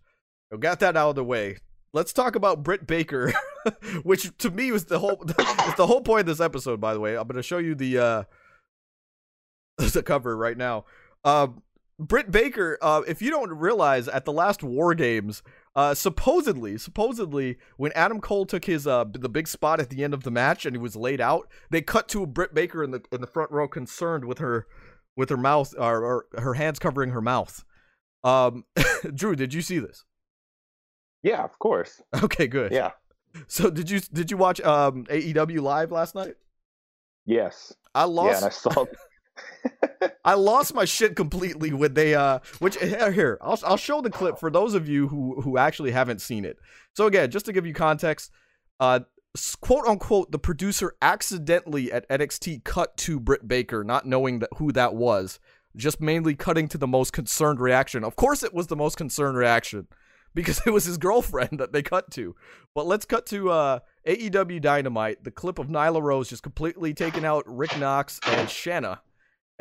[0.61, 1.59] got that out of the way.
[1.93, 3.33] Let's talk about Britt Baker,
[4.03, 6.81] which to me was the whole was the whole point of this episode.
[6.81, 8.23] By the way, I'm going to show you the uh
[9.93, 10.85] the cover right now.
[11.25, 11.63] Um,
[11.99, 15.43] Britt Baker, uh, if you don't realize, at the last War Games,
[15.77, 20.15] uh, supposedly, supposedly, when Adam Cole took his uh the big spot at the end
[20.15, 23.03] of the match and he was laid out, they cut to Britt Baker in the
[23.13, 24.67] in the front row, concerned with her
[25.17, 27.65] with her mouth or, or her hands covering her mouth.
[28.25, 28.65] Um,
[29.15, 30.05] Drew, did you see this?
[31.23, 32.03] Yeah, of course.
[32.23, 32.73] Okay, good.
[32.73, 32.93] Yeah.
[33.49, 36.35] So did you did you watch um AEW live last night?
[37.25, 37.73] Yes.
[37.95, 38.85] I Yeah, lost and I saw.
[40.25, 44.11] I lost my shit completely when they uh which here, here I'll I'll show the
[44.11, 46.59] clip for those of you who who actually haven't seen it.
[46.95, 48.31] So again, just to give you context,
[48.81, 49.01] uh
[49.61, 54.73] quote unquote the producer accidentally at NXT cut to Britt Baker not knowing that who
[54.73, 55.41] that was,
[55.75, 58.05] just mainly cutting to the most concerned reaction.
[58.05, 59.89] Of course it was the most concerned reaction
[60.35, 62.35] because it was his girlfriend that they cut to.
[62.75, 67.25] But let's cut to uh AEW Dynamite, the clip of Nyla Rose just completely taking
[67.25, 69.03] out Rick Knox and Shanna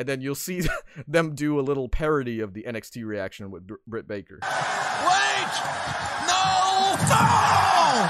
[0.01, 0.63] and then you'll see
[1.07, 4.39] them do a little parody of the NXT reaction with Br- Britt Baker.
[4.41, 5.53] Wait!
[6.25, 6.95] No!
[7.07, 8.07] No!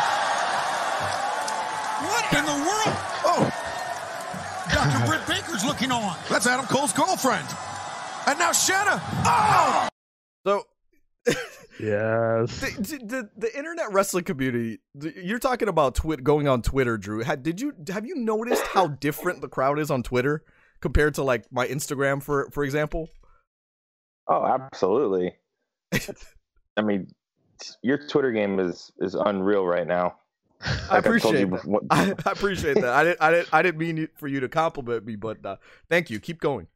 [2.08, 2.95] What in the world?
[3.28, 3.52] Oh!
[4.74, 5.06] Dr.
[5.06, 6.15] Britt Baker's looking on.
[6.30, 7.47] That's Adam Cole's girlfriend.
[8.26, 9.02] And now Shanna.
[9.26, 9.89] Oh!
[10.45, 10.63] So
[11.82, 12.60] Yes.
[12.60, 17.24] the, the the internet wrestling community, you're talking about twit going on Twitter, Drew.
[17.24, 20.44] Had, did you have you noticed how different the crowd is on Twitter
[20.80, 23.10] compared to like my Instagram, for for example?
[24.28, 25.36] oh, absolutely.
[26.78, 27.12] I mean,
[27.82, 30.15] your Twitter game is is unreal right now.
[30.62, 31.86] I Like I've told appreciate that.
[31.89, 32.94] I, I appreciate that.
[32.94, 35.56] I didn't I didn't I didn't mean for you to compliment me, but uh,
[35.89, 36.20] thank you.
[36.20, 36.67] Keep going.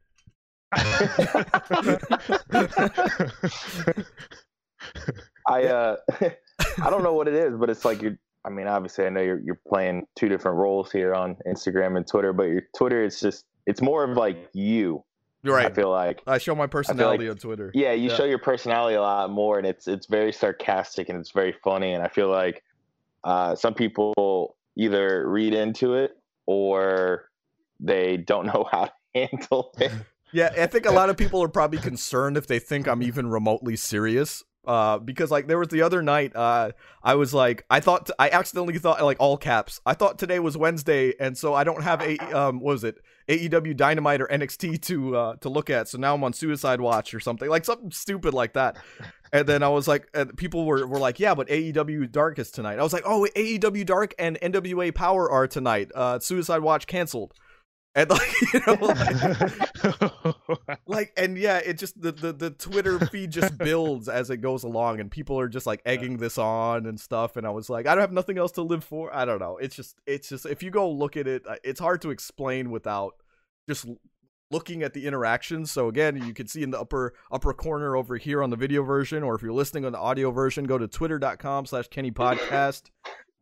[5.48, 5.96] I uh
[6.82, 9.20] I don't know what it is, but it's like you're I mean, obviously I know
[9.20, 13.20] you're you're playing two different roles here on Instagram and Twitter, but your Twitter is
[13.20, 15.02] just it's more of like you.
[15.42, 15.66] You're right.
[15.66, 16.22] I feel like.
[16.26, 17.70] I show my personality on Twitter.
[17.74, 18.16] Yeah, you Yeah.
[18.16, 21.92] show your personality a lot more and it's it's very sarcastic and it's very funny
[21.92, 22.62] and I feel like
[23.24, 27.28] uh some people either read into it or
[27.80, 29.92] they don't know how to handle it.
[30.32, 33.28] Yeah, I think a lot of people are probably concerned if they think I'm even
[33.30, 34.42] remotely serious.
[34.66, 38.30] Uh, because like there was the other night, uh, I was like, I thought I
[38.30, 39.80] accidentally thought like all caps.
[39.86, 42.98] I thought today was Wednesday, and so I don't have a um, what was it
[43.28, 45.88] AEW Dynamite or NXT to uh to look at.
[45.88, 48.76] So now I'm on Suicide Watch or something like something stupid like that.
[49.32, 52.50] And then I was like, and people were were like, yeah, but AEW Dark is
[52.50, 52.78] tonight.
[52.78, 55.90] I was like, oh, AEW Dark and NWA Power are tonight.
[55.94, 57.34] Uh, Suicide Watch canceled.
[57.96, 63.30] And like you know, like, like and yeah it just the, the the twitter feed
[63.30, 67.00] just builds as it goes along and people are just like egging this on and
[67.00, 69.14] stuff and i was like i don't have nothing else to live for.
[69.14, 69.56] I don't know.
[69.56, 72.70] It's just it's just if you go look at it uh, it's hard to explain
[72.70, 73.14] without
[73.68, 73.86] just
[74.50, 78.16] looking at the interactions so again you can see in the upper upper corner over
[78.16, 80.86] here on the video version or if you're listening on the audio version go to
[80.86, 82.90] twitter.com slash kenny podcast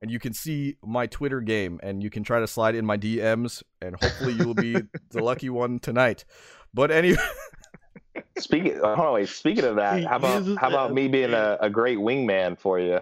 [0.04, 2.98] and you can see my Twitter game, and you can try to slide in my
[2.98, 4.74] DMs, and hopefully you will be
[5.12, 6.26] the lucky one tonight.
[6.74, 7.16] But anyway,
[8.36, 9.30] Speaking, hold on, wait.
[9.30, 13.00] Speaking of that, how about how about me being a, a great wingman for you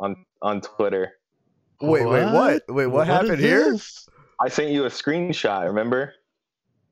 [0.00, 1.12] on on Twitter?
[1.80, 2.62] wait, wait, what?
[2.68, 3.70] Wait, what, happened here?
[3.70, 4.08] this?
[4.40, 5.66] I sent you a screenshot.
[5.66, 6.14] Remember?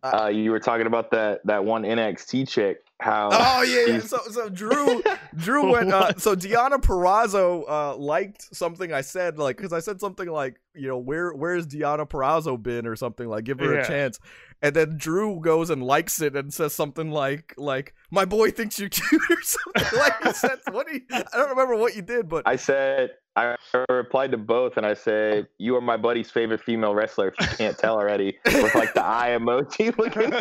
[0.05, 2.85] Uh, Uh, you were talking about that that one NXT chick.
[3.01, 3.29] How?
[3.33, 4.01] Oh yeah, yeah.
[4.01, 5.03] So so Drew
[5.37, 5.93] Drew went.
[5.93, 10.59] Uh, so Deonna Purrazzo uh, liked something I said, like because I said something like,
[10.75, 13.83] you know, where where's Deonna Purrazzo been or something like, give her Yeah.
[13.83, 14.19] a chance.
[14.61, 18.81] And then Drew goes and likes it and says something like, like my boy thinks
[18.81, 19.99] you're cute or something.
[20.01, 20.89] like he said, what?
[20.91, 23.55] He, I don't remember what you did, but I said I
[23.89, 27.29] replied to both, and I said you are my buddy's favorite female wrestler.
[27.29, 30.33] If you can't tell already, with like the eye emoji looking.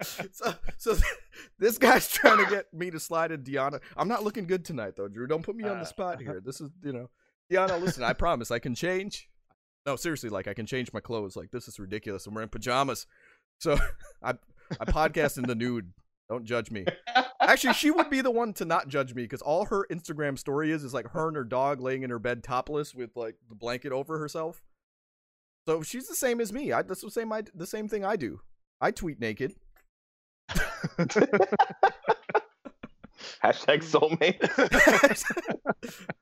[0.32, 0.96] so, so
[1.58, 3.80] this guy's trying to get me to slide in Deonna.
[3.96, 5.26] I'm not looking good tonight, though, Drew.
[5.26, 6.40] Don't put me on the Uh, spot here.
[6.44, 7.10] This is, you know,
[7.50, 7.80] Deonna.
[7.80, 9.28] Listen, I promise I can change.
[9.86, 11.36] No, seriously, like I can change my clothes.
[11.36, 12.26] Like this is ridiculous.
[12.26, 13.06] I'm wearing pajamas,
[13.58, 13.78] so
[14.22, 14.34] I
[14.78, 15.92] I podcast in the nude.
[16.28, 16.84] Don't judge me.
[17.40, 20.70] Actually, she would be the one to not judge me because all her Instagram story
[20.70, 23.54] is is like her and her dog laying in her bed topless with like the
[23.56, 24.62] blanket over herself.
[25.66, 26.72] So she's the same as me.
[26.72, 28.40] I that's the same I the same thing I do.
[28.80, 29.54] I tweet naked.
[33.44, 34.40] Hashtag soulmate.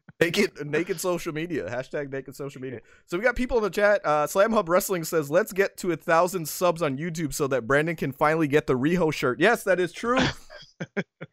[0.20, 1.68] naked naked social media.
[1.68, 2.80] Hashtag naked social media.
[3.06, 4.04] So we got people in the chat.
[4.04, 7.66] Uh slam hub wrestling says let's get to a thousand subs on youtube so that
[7.66, 9.40] brandon can finally get the Riho shirt.
[9.40, 10.18] Yes that is true.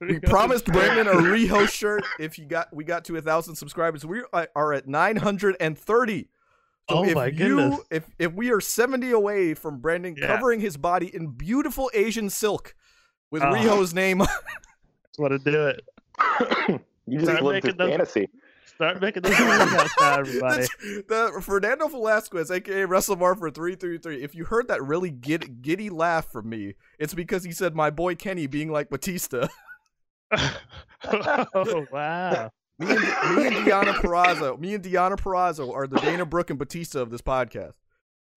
[0.01, 4.03] We promised brandon a Riho shirt if you got we got to a thousand subscribers.
[4.05, 6.29] We are- are at 930
[6.89, 7.79] so Oh if my you goodness.
[7.91, 10.27] if if we are 70 away from brandon Yeah.
[10.27, 12.73] covering his body in beautiful asian silk
[13.35, 13.53] with Ah.
[13.53, 14.19] riho's name
[15.17, 15.81] want to do it.
[17.05, 18.29] you just Start live making through those- fantasy.
[18.65, 20.67] Start making those workouts everybody.
[21.07, 24.21] The Fernando Velasquez, aka WrestleMar for three three three.
[24.23, 27.89] If you heard that really gid, giddy laugh from me, it's because he said my
[27.89, 29.47] boy Kenny being like Batista.
[30.33, 32.51] oh wow!
[32.79, 32.99] Me and,
[33.37, 37.11] me and Deonna Purrazzo, me and Deonna Purrazzo are the Dana Brooke and Batista of
[37.11, 37.73] this podcast.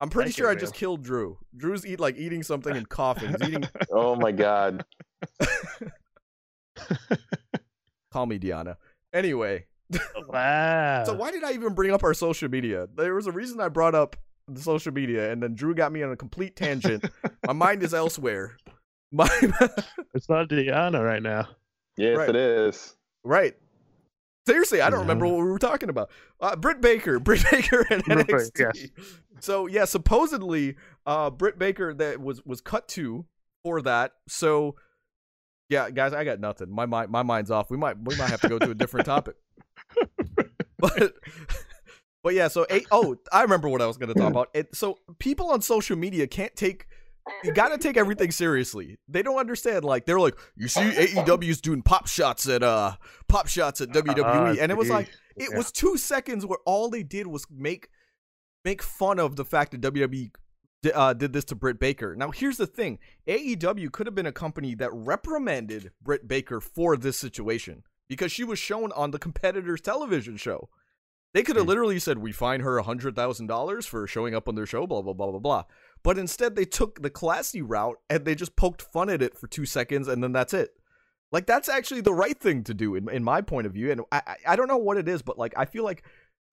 [0.00, 1.38] I'm pretty Thank sure you, I just killed Drew.
[1.56, 3.30] Drew's eat like eating something and coughing.
[3.30, 3.64] He's eating.
[3.90, 4.84] Oh my god.
[8.12, 8.76] Call me Diana.
[9.12, 9.66] Anyway,
[10.28, 11.04] Wow.
[11.04, 12.88] so why did I even bring up our social media?
[12.94, 16.02] There was a reason I brought up the social media, and then Drew got me
[16.02, 17.04] on a complete tangent.
[17.46, 18.56] My mind is elsewhere.
[19.12, 19.28] My
[20.14, 21.48] It's not Diana right now.
[21.96, 22.28] Yes, Right.
[22.30, 22.94] it is.
[23.24, 23.54] right.
[24.46, 25.02] Seriously, I don't Yeah.
[25.02, 26.10] remember what we were talking about.
[26.40, 28.58] Uh, Britt Baker, Britt Baker, and Britt Baker, NXT.
[28.58, 28.88] yes.
[29.40, 33.26] So yeah, supposedly, uh, Britt Baker that was was cut to
[33.64, 34.12] for that.
[34.28, 34.76] So
[35.68, 36.70] yeah, guys, I got nothing.
[36.70, 37.70] My mind, my mind's off.
[37.70, 39.36] We might we might have to go to a different topic.
[40.78, 41.14] but
[42.22, 44.48] but yeah, so eight, oh, I remember what I was going to talk about.
[44.54, 46.86] It, so people on social media can't take.
[47.44, 48.98] You got to take everything seriously.
[49.06, 49.84] They don't understand.
[49.84, 52.96] Like they're like, you see, AEW's doing pop shots at uh
[53.28, 55.56] pop shots at WWE, Ah, and it was like it Yeah.
[55.58, 57.90] was two seconds where all they did was make
[58.64, 60.30] make fun of the fact that WWE
[60.82, 62.14] di- uh, did this to Britt Baker.
[62.16, 66.96] Now, here's the thing: AEW could have been a company that reprimanded Britt Baker for
[66.96, 70.68] this situation because she was shown on the competitor's television show.
[71.34, 71.68] They could have Hmm.
[71.70, 75.02] literally said, "We fine her hundred thousand dollars for showing up on their show," blah
[75.02, 75.64] blah blah blah blah.
[76.02, 79.46] But instead, they took the classy route and they just poked fun at it for
[79.46, 80.70] two seconds, and then that's it.
[81.30, 83.90] Like that's actually the right thing to do in in my point of view.
[83.92, 86.02] And I I, I don't know what it is, but like I feel like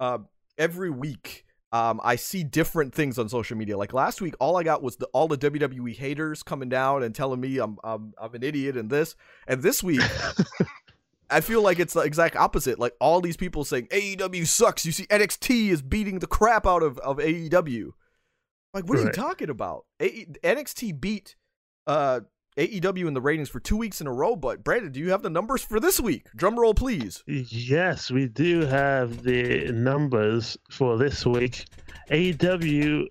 [0.01, 0.17] uh,
[0.57, 1.44] every week
[1.75, 3.77] um, I see different things on social media.
[3.77, 7.13] Like last week, all I got was the all the WWE haters coming down and
[7.13, 9.17] telling me I'm I'm I'm an idiot and this.
[9.45, 9.99] And this week,
[11.29, 12.79] I feel like it's the exact opposite.
[12.79, 14.85] Like all these people saying AEW sucks.
[14.85, 17.89] You see, NXT is beating the crap out of of AEW.
[18.73, 19.85] Like, what are you talking about?
[20.01, 21.35] A- NXT beat
[21.87, 22.21] uh,
[22.57, 24.35] AEW in the ratings for two weeks in a row.
[24.35, 26.27] But Brandon, do you have the numbers for this week?
[26.35, 27.23] Drum roll, please.
[27.27, 31.65] Yes, we do have the numbers for this week.
[32.09, 33.07] AEW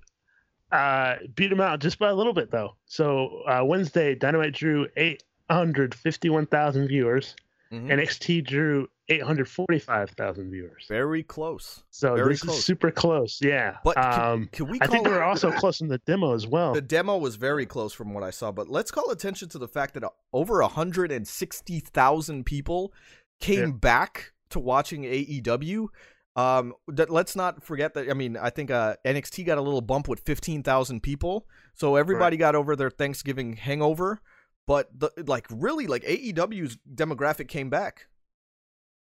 [0.73, 2.77] uh, beat them out just by a little bit, though.
[2.87, 7.37] So uh, Wednesday, Dynamite drew 851,000 viewers.
[7.73, 7.89] Mhm.
[7.93, 10.87] NXT drew 845,000 viewers.
[10.89, 11.83] Very close.
[11.91, 12.59] So very this close.
[12.59, 13.39] is super close.
[13.43, 13.77] Yeah.
[13.85, 16.47] But can, um, can we I think it- we're also close in the demo as
[16.47, 16.73] well.
[16.75, 19.69] The demo was very close from what I saw, but let's call attention to the
[19.69, 22.93] fact that uh, over 160,000 people
[23.41, 23.71] came Yeah.
[23.73, 25.89] back to watching AEW.
[26.37, 28.11] Um, that, let's not forget that.
[28.11, 32.37] I mean, I think uh, NXT got a little bump with 15,000 people, so everybody
[32.37, 34.21] got over their Thanksgiving hangover.
[34.67, 38.07] But the, like, really, like AEW's demographic came back.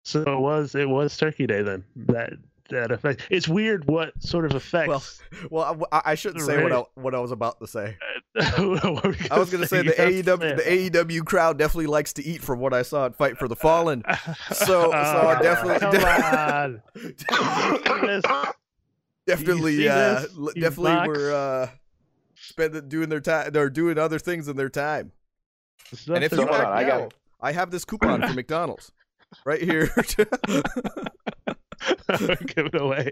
[0.02, 1.84] So it was it was Turkey Day then.
[1.96, 2.32] That
[2.70, 3.26] that effect.
[3.30, 5.20] It's weird what sort of effects.
[5.50, 7.96] Well, I, I shouldn't say what I, what I was about to say.
[8.56, 11.88] What were I was gonna say the You have AEW to the AEW crowd definitely
[11.88, 14.04] likes to eat from what I saw at Fight for the Fallen.
[14.52, 16.80] So- so I Oh, definitely-
[17.28, 18.52] come on.
[19.26, 21.08] Definitely see uh this, l- these definitely box?
[21.08, 21.68] were uh
[22.34, 25.12] spending doing their time or doing other things in their time.
[25.90, 28.92] There's And if you want I got- I have this coupon for McDonald's
[29.44, 29.90] right here.
[32.18, 33.10] Give it away.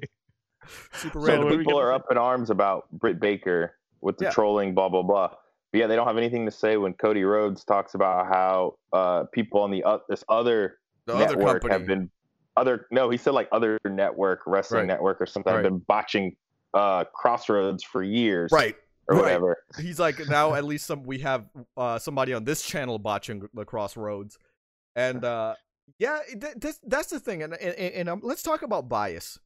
[0.93, 1.45] Super So random.
[1.49, 4.31] what People are up in arms about Britt Baker with the Yeah.
[4.31, 5.29] trolling, blah blah blah.
[5.73, 9.25] But yeah, they don't have anything to say when Cody Rhodes talks about how uh,
[9.33, 11.73] people on the uh, this other The network company.
[11.73, 12.11] have been
[12.57, 12.87] other.
[12.91, 14.87] No, he said like other network, wrestling Right.
[14.89, 15.53] network or something.
[15.53, 15.65] Right.
[15.65, 16.37] Have been botching
[16.75, 18.77] uh, Crossroads for years, right.
[19.09, 19.23] or right.
[19.23, 19.57] whatever.
[19.79, 23.65] He's like now at least some we have uh somebody on this channel botching the
[23.65, 24.39] crossroads.
[24.97, 25.55] And uh
[25.99, 29.39] yeah, th- that's that's the thing and and, and um, let's talk about bias.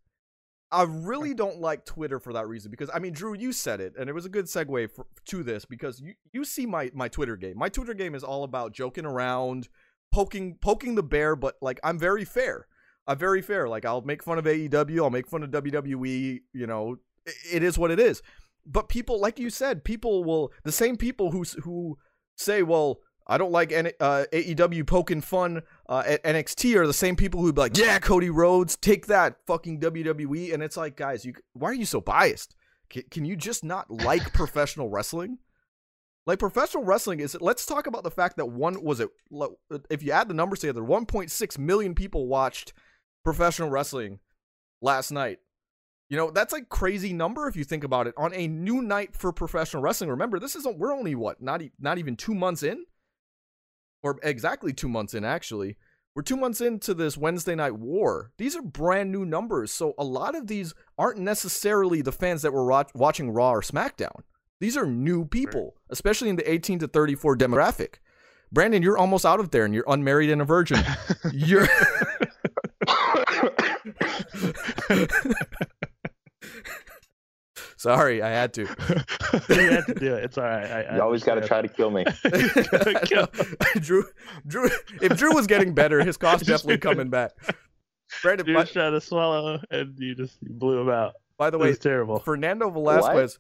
[0.73, 3.93] I really don't like Twitter for that reason because I mean, Drew, you said it,
[3.99, 7.09] and it was a good segue for, to this because you you see my my
[7.09, 7.59] Twitter game.
[7.59, 9.69] My Twitter game is all about joking around,
[10.13, 12.67] poking poking the bear, but like I'm very fair.
[13.07, 13.69] I'm very fair.
[13.69, 16.41] Like I'll make fun of AEW, I'll make fun of WWE.
[16.55, 16.97] You know,
[17.27, 18.23] it, it is what it is.
[18.65, 21.99] But people, like you said, people will the same people who who
[22.37, 23.01] say, well.
[23.33, 27.41] I don't like N- uh, AEW poking fun uh, at NXT are the same people
[27.41, 30.53] who be like, yeah, Cody Rhodes, take that, fucking WWE.
[30.53, 32.55] And it's like, guys, you why are you so biased?
[32.91, 35.39] Can, can you just not like professional wrestling?
[36.27, 37.35] Like professional wrestling is.
[37.41, 39.09] Let's talk about the fact that one was it.
[39.89, 42.75] If you add the numbers together, 1.6 million people watched
[43.25, 44.19] professional wrestling
[44.83, 45.39] last night.
[46.11, 48.13] You know that's like crazy number if you think about it.
[48.19, 50.79] On a new night for professional wrestling, remember this isn't.
[50.79, 52.85] We're only what not e- not even two months in.
[54.03, 55.77] Or exactly two months in, actually.
[56.15, 58.33] We're two months into this Wednesday Night War.
[58.37, 62.53] These are brand new numbers, so a lot of these aren't necessarily the fans that
[62.53, 64.21] were ro- watching Raw or SmackDown.
[64.61, 67.95] These are new people, especially in the 18 to 34 demographic.
[68.53, 70.85] Brandon, you're almost out of there, and you're unmarried and a virgin.
[71.33, 71.67] you're
[77.83, 78.63] Sorry, I had to.
[79.49, 80.25] you had to do it.
[80.25, 80.71] It's all right.
[80.71, 82.05] I, I You always got to try to kill me.
[83.81, 84.05] Drew,
[84.47, 84.71] Drew,
[85.01, 87.33] if Drew was getting better, his cost definitely coming back.
[88.23, 91.15] Brandon, You by, trying to swallow, and you just blew him out.
[91.39, 92.21] by the It way, was terrible.
[92.21, 93.39] Fernando Velasquez.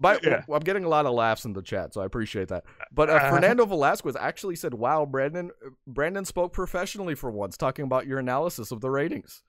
[0.00, 0.42] By, Yeah.
[0.52, 2.64] I'm getting a lot of laughs in the chat, so I appreciate that.
[2.90, 3.30] But uh, Uh-huh.
[3.30, 5.50] Fernando Velasquez actually said, "Wow, Brandon,
[5.86, 9.42] Brandon spoke professionally for once, talking about your analysis of the ratings."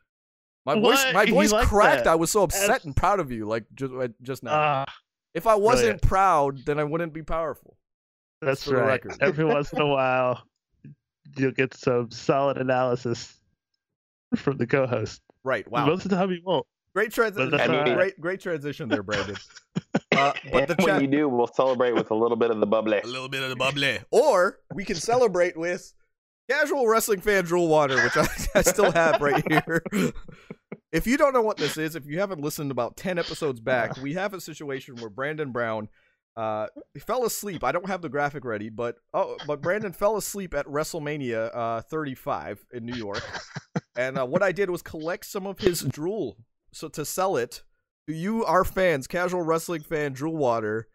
[0.66, 1.13] My voice, What?
[1.13, 2.05] my voice cracked.
[2.05, 2.11] that.
[2.11, 4.51] I was so upset That's- and proud of you, like just uh, just now.
[4.53, 4.86] Ah,
[5.34, 6.01] if I wasn't brilliant.
[6.03, 7.78] proud, then I wouldn't be powerful.
[8.41, 8.86] that's for right.
[9.03, 9.18] record.
[9.22, 10.43] Every once in a while,
[11.38, 13.36] you'll get some solid analysis
[14.36, 15.22] from the co-host.
[15.43, 15.70] Right?
[15.70, 15.86] Wow.
[15.86, 16.66] Most of the time, you won't.
[16.95, 17.49] Great transition.
[17.51, 17.95] But that's all right.
[17.95, 19.36] Great, great transition there, Brandon.
[20.11, 22.61] Uh, but and the when chat, you do, we'll celebrate with a little bit of
[22.61, 22.99] the bubbly.
[23.03, 25.93] a little bit of the bubbly, or we can celebrate with
[26.49, 29.84] casual wrestling fan drool water, which I, I still have right here.
[30.96, 33.98] if you don't know what this is, if you haven't listened about ten episodes back,
[33.98, 35.89] we have a situation where Brandon Brown.
[36.38, 36.68] Uh,
[37.08, 37.64] fell asleep.
[37.64, 41.82] I don't have the graphic ready, but oh, but Brandon fell asleep at WrestleMania uh,
[41.84, 43.24] 35 in New York,
[43.96, 46.36] and uh, what I did was collect some of his drool,
[46.74, 47.64] so to sell it
[48.08, 50.88] to you, our fans, casual wrestling fan, drool water.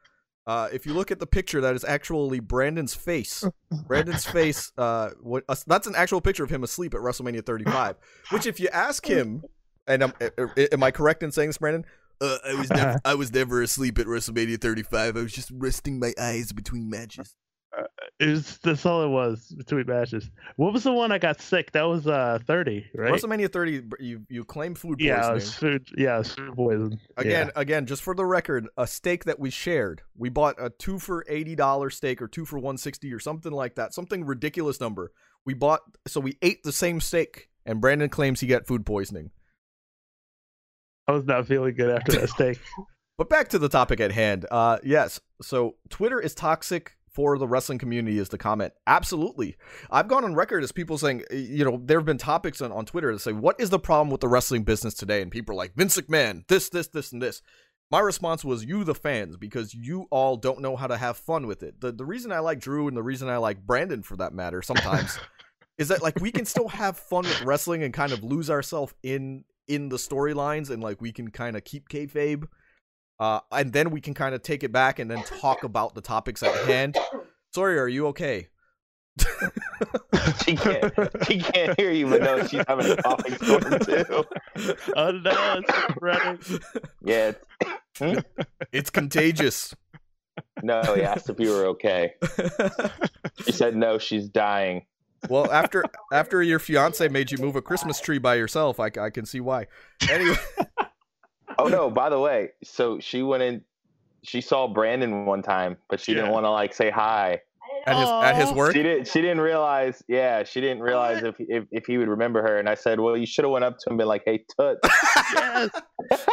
[0.47, 3.45] Uh, if you look at the picture, that is actually Brandon's face.
[3.87, 4.73] Brandon's face.
[4.77, 7.97] Uh, what, uh, that's an actual picture of him asleep at WrestleMania 35.
[8.31, 9.43] Which, if you ask him,
[9.87, 11.85] and uh, uh, am I correct in saying this, Brandon?
[12.21, 15.17] Uh, I was never, I was never asleep at WrestleMania 35.
[15.17, 17.35] I was just resting my eyes between matches.
[18.19, 20.29] It was, that's all it was between matches.
[20.57, 21.71] What was the one I got sick?
[21.73, 23.13] That was uh 30, right?
[23.15, 25.09] WrestleMania 30, you you claim food poisoning.
[25.17, 25.89] yeah, it was food.
[25.97, 27.01] Yeah, it was food poison.
[27.17, 27.61] Again, Yeah.
[27.61, 30.03] again, just for the record, a steak that we shared.
[30.17, 33.53] We bought a two for eighty dollar steak or two for one sixty or something
[33.53, 33.95] like that.
[33.95, 35.13] Something ridiculous number.
[35.47, 39.31] We bought so we ate the same steak, and Brandon claims he got food poisoning.
[41.07, 42.61] I was not feeling good after that steak.
[43.19, 44.47] But back to the topic at hand.
[44.51, 45.21] Uh, yes.
[45.43, 48.73] So Twitter is toxic for the wrestling community is the comment.
[48.87, 49.57] Absolutely.
[49.91, 52.87] I've gone on record as people saying, you know, there have been topics on, on
[52.87, 55.21] Twitter that say, what is the problem with the wrestling business today?
[55.21, 57.43] And people are like, Vince McMahon, this, this, this, and this.
[57.91, 61.47] My response was, you, the fans, because you all don't know how to have fun
[61.47, 61.79] with it.
[61.81, 64.63] The, the reason I like Drew and the reason I like Brandon, for that matter,
[64.63, 65.19] sometimes,
[65.79, 68.95] is that like we can still have fun with wrestling and kind of lose ourselves
[69.03, 72.45] in in the storylines and like we can kind of keep kayfabe
[73.21, 76.01] uh, and then we can kind of take it back and then talk about the
[76.01, 76.97] topics at hand.
[77.55, 78.49] Sorry, are you okay?
[80.45, 80.93] She can't.
[81.27, 84.25] She can't hear you, but no, she's having a coughing storm too.
[84.97, 86.61] oh no, it's spreading.
[87.03, 87.33] Yeah.
[88.01, 88.25] it's-
[88.73, 89.75] It's contagious.
[90.63, 92.15] No, he asked if you were okay.
[93.45, 94.87] She said no, she's dying.
[95.29, 99.11] Well, after after your fiance made you move a Christmas tree by yourself, I, I
[99.11, 99.67] can see why.
[100.09, 100.37] Anyway,
[101.61, 103.63] Oh no, by the way, so she went in.
[104.23, 107.41] She saw Brandon one time, but she didn't want to like say hi.
[107.87, 109.09] At his at his work, She didn't.
[109.09, 110.03] She didn't realize.
[110.09, 112.59] Yeah, she didn't realize if, if if he would remember her.
[112.59, 114.45] And I said, well, you should have went up to him and been like, hey,
[114.57, 114.79] tut.
[115.35, 115.71] Yes,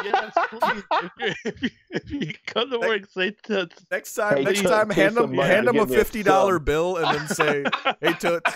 [0.04, 0.84] yes, please.
[1.44, 3.86] If you, if you come to work, say toots.
[3.92, 5.98] next time, Hey, next Toots, time, hand some him hand him a give me a
[5.98, 7.64] fifty dollar bill and then say,
[8.02, 8.52] "Hey, toots."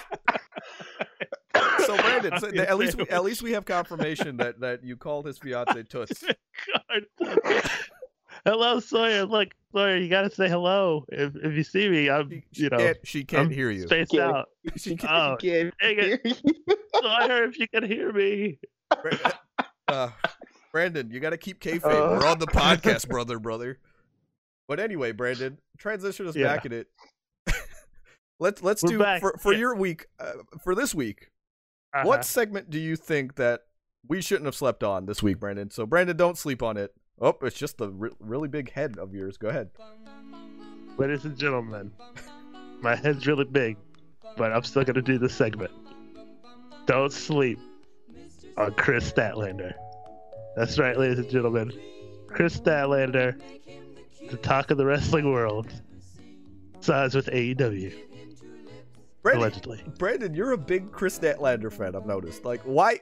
[1.86, 5.26] So Brandon, so at least we, at least we have confirmation that that you called
[5.26, 6.24] his fiance toots.
[7.24, 7.32] God.
[8.46, 9.26] hello, Sawyer.
[9.26, 12.10] Look, Sawyer, you gotta say hello if if you see me.
[12.10, 13.84] I'm, She, she you know, can't, she can't I'm hear you.
[13.84, 14.46] spaced Can't- out.
[14.78, 16.06] She can't, Oh, Can't dang it.
[16.06, 16.76] hear you.
[17.02, 18.60] Sawyer, if you can hear me.
[19.88, 20.10] uh,
[20.72, 21.84] Brandon, you got to keep kayfabe.
[21.86, 22.20] Uh.
[22.20, 23.80] We're on the podcast, brother, brother.
[24.68, 26.48] But anyway, Brandon, transition us Yeah.
[26.48, 26.88] back in it.
[28.40, 29.22] let's let's We're do back.
[29.22, 29.60] for for Yeah.
[29.60, 31.28] your week uh, for this week.
[31.94, 32.08] Uh-huh.
[32.08, 33.62] What segment do you think that
[34.08, 35.70] we shouldn't have slept on this week, Brandon?
[35.72, 36.94] So Brandon, don't sleep on it.
[37.22, 39.38] Oh, it's just the re- really big head of yours.
[39.38, 39.70] Go ahead.
[40.98, 41.92] Ladies and gentlemen,
[42.82, 43.78] my head's really big,
[44.38, 45.72] but I'm still gonna do this segment.
[46.88, 47.60] Don't sleep
[48.58, 49.74] on Kris Statlander.
[50.56, 51.72] That's right, ladies and gentlemen.
[52.28, 53.40] Kris Statlander,
[54.30, 55.72] the talk of the wrestling world,
[56.80, 57.94] signs with AEW,
[59.22, 59.84] Brandon, allegedly.
[59.98, 61.96] Brandon, you're a big Kris Statlander fan.
[61.96, 62.44] I've noticed.
[62.44, 63.00] Like, why?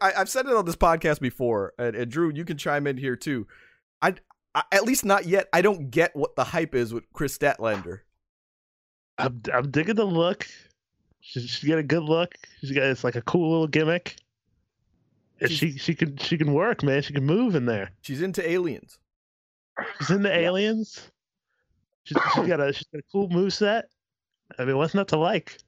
[0.00, 2.96] I, I've said it on this podcast before, and, and Drew, you can chime in
[2.96, 3.46] here too.
[4.00, 4.14] I,
[4.54, 5.48] I, at least not yet.
[5.52, 8.00] I don't get what the hype is with Kris Statlander.
[9.18, 10.46] I'm, I'm digging the look.
[11.20, 12.34] She's, she's got a good look.
[12.60, 14.16] She's got it's like a cool little gimmick.
[15.40, 17.02] And she she can she can work, man.
[17.02, 17.90] She can move in there.
[18.02, 18.98] She's into aliens.
[19.98, 21.10] She's in the aliens.
[22.04, 23.86] She's, she's got a she's got a cool move set.
[24.58, 25.58] I mean, what's not to like?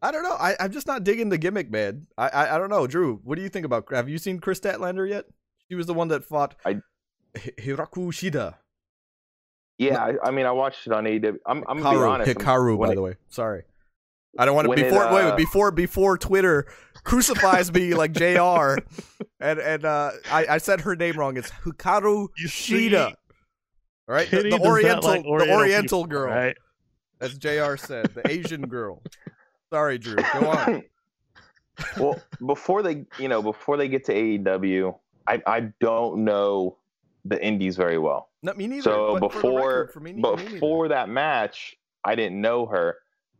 [0.00, 0.36] I don't know.
[0.38, 2.06] I, I'm just not digging the gimmick, man.
[2.16, 3.20] I, I I don't know, Drew.
[3.24, 3.86] What do you think about?
[3.92, 5.24] Have you seen Kris Statlander yet?
[5.68, 6.80] She was the one that fought I-
[7.36, 8.54] Hiraku Shida.
[9.78, 11.36] Yeah, I, I mean, I watched it on AEW.
[11.46, 12.30] I'm, I'm gonna be Hikaru, honest.
[12.38, 13.14] Hikaru, by it- the way.
[13.28, 13.62] Sorry.
[14.38, 16.66] I don't want to when it, before wait uh, before before Twitter
[17.02, 18.76] crucifies me like Jr.
[19.40, 21.36] and and uh, I I said her name wrong.
[21.36, 22.90] It's Hikaru You see?
[22.90, 23.14] Shida.
[24.08, 26.56] All right, the, Kitty the does not Oriental like the Oriental people, girl, right?
[27.20, 27.76] As Jr.
[27.76, 29.02] said, the Asian girl.
[29.72, 30.16] Sorry, Drew.
[30.16, 30.82] Go on.
[31.98, 34.94] well, before they, you know, before they get to AEW,
[35.26, 36.78] I, I don't know
[37.24, 38.30] the indies very well.
[38.42, 38.82] No, me neither.
[38.82, 42.96] So but for before, record, me, me before that match, I didn't know her,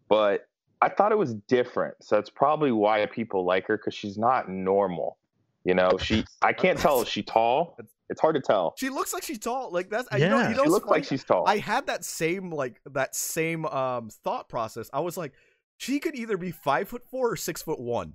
[0.09, 0.49] but
[0.83, 1.95] I thought it was different.
[2.03, 5.18] So that's probably why people like her because she's not normal.
[5.64, 6.24] You know, she.
[6.43, 7.76] I can't tell if she's tall.
[8.11, 8.74] It's hard to tell.
[8.78, 9.70] she looks like she's tall.
[9.70, 10.50] Like that's you know Yeah.
[10.50, 11.44] you know She what's looks like she's tall.
[11.46, 14.88] I had that same like that same um thought process.
[14.92, 15.32] I was like,
[15.76, 18.14] she could either be five foot four or six foot one.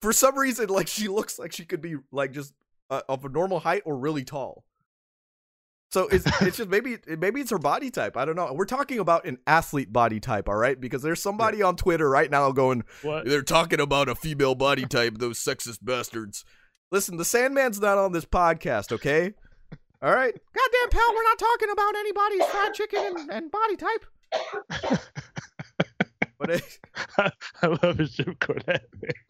[0.00, 2.54] For some reason, like she looks like she could be like just
[2.90, 4.64] uh, of a normal height or really tall.
[5.90, 8.16] So it's it's just maybe maybe it's her body type.
[8.16, 8.52] I don't know.
[8.54, 10.80] We're talking about an athlete body type, all right?
[10.80, 13.26] Because there's somebody on Twitter right now going, What?
[13.26, 16.44] they're talking about a female body type, those sexist bastards.
[16.92, 19.32] Listen, the Sandman's not on this podcast, okay?
[20.02, 20.34] All right?
[20.34, 24.04] Goddamn, pal, we're not talking about anybody's fried chicken and, and body type.
[26.38, 26.78] but it,
[27.62, 28.82] I love his Jim Cornette.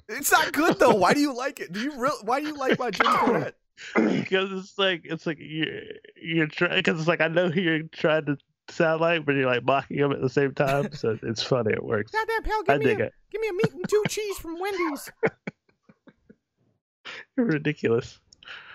[0.08, 0.96] it's not good though.
[0.96, 1.72] Why do you like it?
[1.72, 2.16] Do you real?
[2.24, 3.52] Why do you like my Jim Cornette?
[3.94, 5.82] because it's like it's like you're
[6.20, 8.36] you're trying because it's like I know who you're trying to
[8.70, 10.92] sound like, but you're like mocking him at the same time.
[10.92, 11.72] So it's funny.
[11.72, 12.10] It works.
[12.10, 13.12] Goddamn, pal, I give me dig a, it.
[13.30, 15.12] give me a meat and two cheese from Wendy's.
[17.36, 18.18] You're ridiculous.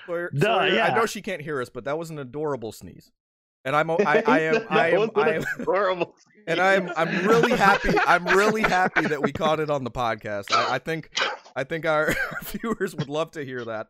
[0.05, 3.11] Sawyer- Duh, Sawyer, I know she can't hear us, but that was an adorable sneeze.
[3.65, 6.15] And I'm o- I, I am I am I am horrible.
[6.47, 7.97] and I'm I'm really happy.
[7.99, 10.45] I'm really happy that we caught it on the podcast.
[10.51, 11.11] I, I think
[11.55, 13.87] I think our viewers would love to hear that.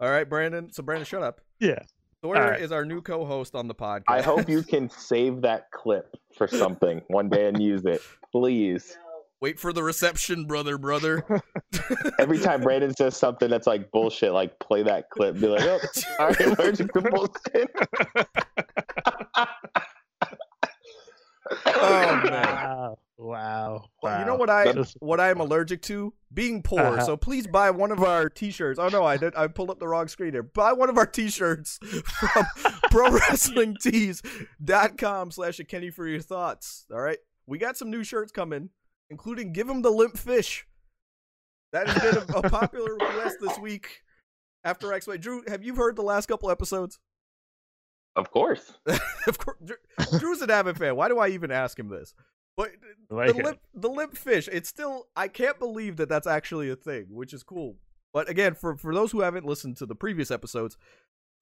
[0.00, 0.72] All right, Brandon.
[0.72, 1.40] So Brandon, shut up.
[1.60, 1.78] Yeah.
[2.24, 2.60] Sawyer right.
[2.60, 4.04] is our new co-host on the podcast.
[4.08, 8.00] I hope you can save that clip for something one day and use it,
[8.32, 8.96] please.
[9.42, 11.26] Wait for the reception, brother, brother.
[12.18, 15.38] Every time Brandon says something that's like bullshit, like play that clip.
[15.38, 15.80] Be like, oh,
[16.20, 17.70] all right, allergic to bullshit.
[21.66, 22.94] Oh man.
[23.18, 23.18] Wow.
[23.18, 23.84] Wow.
[24.02, 26.12] Well, you know what I Just- what I'm allergic to?
[26.32, 26.80] Being poor.
[26.80, 27.04] Uh-huh.
[27.04, 28.78] So please buy one of our t-shirts.
[28.78, 30.42] Oh no, I did I pulled up the wrong screen here.
[30.42, 32.44] Buy one of our t-shirts from
[32.90, 36.86] prowrestlingtees.com slash a Kenny for your thoughts.
[36.92, 37.18] All right.
[37.46, 38.70] We got some new shirts coming,
[39.12, 40.66] including Give him the limp fish.
[41.72, 44.02] That has been a, a popular request this week
[44.64, 46.98] after X Drew, have you heard the last couple episodes?
[48.16, 48.72] Of course.
[49.26, 49.76] of course, Drew,
[50.18, 50.96] Drew's an avid fan.
[50.96, 52.14] Why do I even ask him this?
[52.56, 52.70] But
[53.08, 53.44] like the it.
[53.44, 54.48] lip, the lip fish.
[54.52, 55.08] It's still.
[55.16, 57.76] I can't believe that that's actually a thing, which is cool.
[58.12, 60.76] But again, for for those who haven't listened to the previous episodes,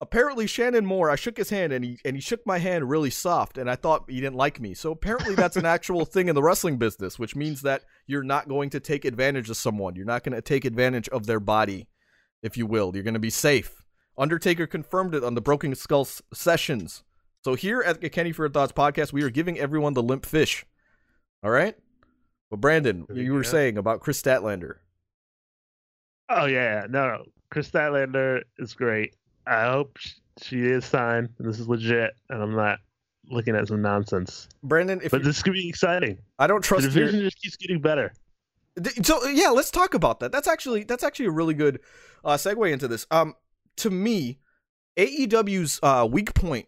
[0.01, 1.09] apparently Shannon Moore.
[1.09, 3.75] I shook his hand and he and he shook my hand really soft, and I
[3.75, 4.73] thought he didn't like me.
[4.73, 8.49] So apparently that's an actual thing in the wrestling business, which means that you're not
[8.49, 9.95] going to take advantage of someone.
[9.95, 11.87] You're not going to take advantage of their body,
[12.41, 12.91] if you will.
[12.93, 13.83] You're going to be safe.
[14.17, 17.03] Undertaker confirmed it on the Broken Skull sessions.
[17.43, 20.25] So here at the Kenny for Your Thoughts podcast, we are giving everyone the limp
[20.25, 20.65] fish.
[21.43, 21.75] All right.
[22.49, 24.75] Well, Brandon, you you were saying about Kris Statlander.
[26.29, 27.25] Oh yeah, no, no.
[27.49, 29.15] Kris Statlander is great.
[29.47, 29.97] I hope
[30.41, 31.29] she is signed.
[31.39, 32.79] and This is legit, and I'm not
[33.29, 34.47] looking at some nonsense.
[34.63, 36.17] Brandon, if But this could be exciting.
[36.39, 38.13] I don't The trust your, division just keeps getting better.
[39.03, 40.31] So yeah, let's talk about that.
[40.31, 41.79] That's actually that's actually a really good
[42.23, 43.05] uh, segue into this.
[43.11, 43.35] Um,
[43.77, 44.39] to me,
[44.97, 46.67] AEW's uh, weak point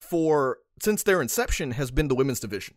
[0.00, 2.74] for since their inception has been the women's division,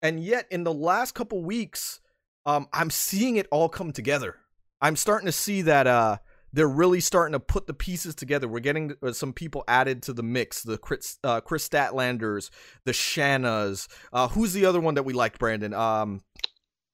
[0.00, 2.00] and yet in the last couple weeks,
[2.46, 4.36] um, I'm seeing it all come together.
[4.80, 6.18] I'm starting to see that uh,
[6.52, 8.48] they're really starting to put the pieces together.
[8.48, 10.62] We're getting uh, some people added to the mix.
[10.62, 12.50] The Kris, uh, Kris Statlanders,
[12.84, 13.88] the Shannas.
[14.12, 15.74] Uh, who's the other one that we liked, Brandon?
[15.74, 16.22] Um,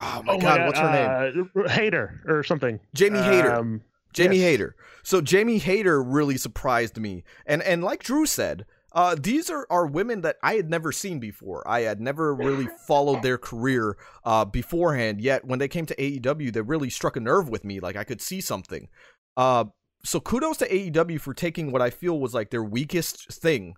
[0.00, 1.50] oh my God, what's her name?
[1.55, 1.68] name?
[1.68, 2.80] Hater or something.
[2.94, 3.55] Jamie Hayter.
[3.55, 3.82] Um,
[4.12, 4.44] Jamie yes.
[4.44, 4.76] Hayter.
[5.03, 7.24] So Jamie Hayter really surprised me.
[7.46, 11.18] And and like Drew said, uh, these are, are women that I had never seen
[11.18, 11.66] before.
[11.66, 15.20] I had never really followed their career uh, beforehand.
[15.20, 17.80] Yet when they came to AEW, they really struck a nerve with me.
[17.80, 18.88] Like I could see something.
[19.37, 19.64] Uh,
[20.05, 23.74] so kudos to AEW for taking what I feel was like their weakest thing,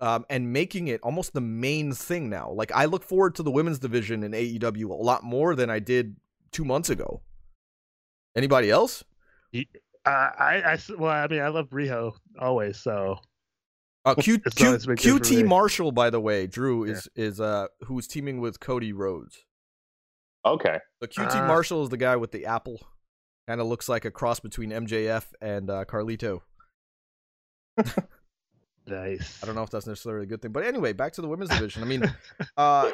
[0.00, 2.50] um, and making it almost the main thing now.
[2.52, 5.78] Like I look forward to the women's division in AEW a lot more than I
[5.80, 6.16] did
[6.52, 7.22] two months ago.
[8.36, 9.04] Anybody else?
[9.54, 9.60] Uh,
[10.06, 13.18] I, I, s- well, I mean, I love Riho always, so
[14.04, 15.46] Uh, Q, Q, always been good for QT.
[15.46, 19.44] Marshall, by the way, Drew is is uh who's teaming with Cody Rhodes.
[20.44, 20.78] Okay.
[21.02, 21.46] So QT Ah.
[21.46, 22.80] Marshall is the guy with the apple.
[23.46, 26.40] Kind of looks like a cross between MJF and uh, Carlito.
[28.86, 29.42] nice.
[29.42, 31.50] I don't know if that's necessarily a good thing, but anyway, back to the women's
[31.50, 31.82] division.
[31.82, 32.14] I mean,
[32.56, 32.90] uh,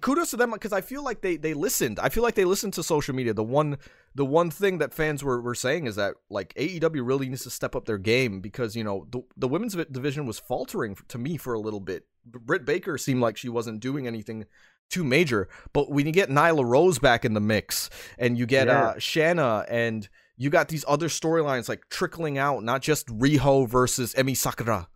[0.00, 1.98] kudos to them because I feel like they they listened.
[1.98, 3.34] I feel like they listened to social media.
[3.34, 3.76] The one
[4.14, 7.50] the one thing that fans were, were saying is that like AEW really needs to
[7.50, 11.36] step up their game because you know the the women's division was faltering to me
[11.36, 12.06] for a little bit.
[12.24, 14.46] Britt Baker seemed like she wasn't doing anything
[14.90, 17.88] too major, but when you get Nyla Rose back in the mix
[18.18, 18.80] and you get Yeah.
[18.88, 24.14] uh, Shanna and you got these other storylines like trickling out, not just Riho versus
[24.14, 24.88] Emi Sakura.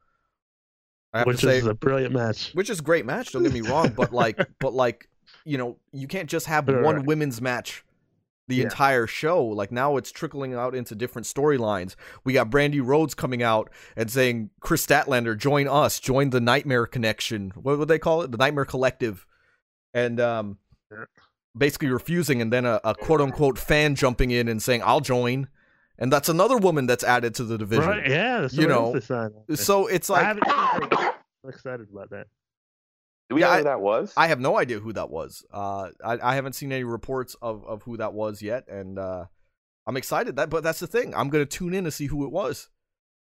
[1.13, 2.51] I have Which to say, is a brilliant match.
[2.55, 3.33] which is a great match.
[3.33, 5.09] Don't get me wrong, but like, but like,
[5.45, 7.85] you know, you can't just have Right, one women's match
[8.49, 8.65] the Yeah.
[8.65, 9.45] entire show.
[9.45, 11.95] Like now, it's trickling out into different storylines.
[12.25, 16.87] We got Brandi Rhodes coming out and saying, "Kris Statlander, join us, join the Nightmare
[16.87, 17.53] Connection.
[17.55, 18.33] What would they call it?
[18.33, 19.25] The Nightmare Collective."
[19.95, 20.59] And um,
[20.93, 21.05] Yeah.
[21.57, 25.49] basically refusing, and then a, a quote unquote fan jumping in and saying, "I'll join."
[25.99, 27.87] And that's another woman that's added to the division.
[27.89, 28.09] Right?
[28.11, 28.41] Yeah.
[28.41, 29.33] That's You know, else they signed.
[29.55, 31.15] So it's I like haven't seen her.
[31.45, 32.27] I'm excited about that.
[33.29, 34.13] Do we Yeah, know I- who that was?
[34.17, 35.45] I have no idea who that was.
[35.53, 39.27] Uh, I, I haven't seen any reports of, of who that was yet, and uh,
[39.87, 40.35] I'm excited.
[40.37, 41.15] That, but that's the thing.
[41.15, 42.69] I'm gonna tune in to see who it was.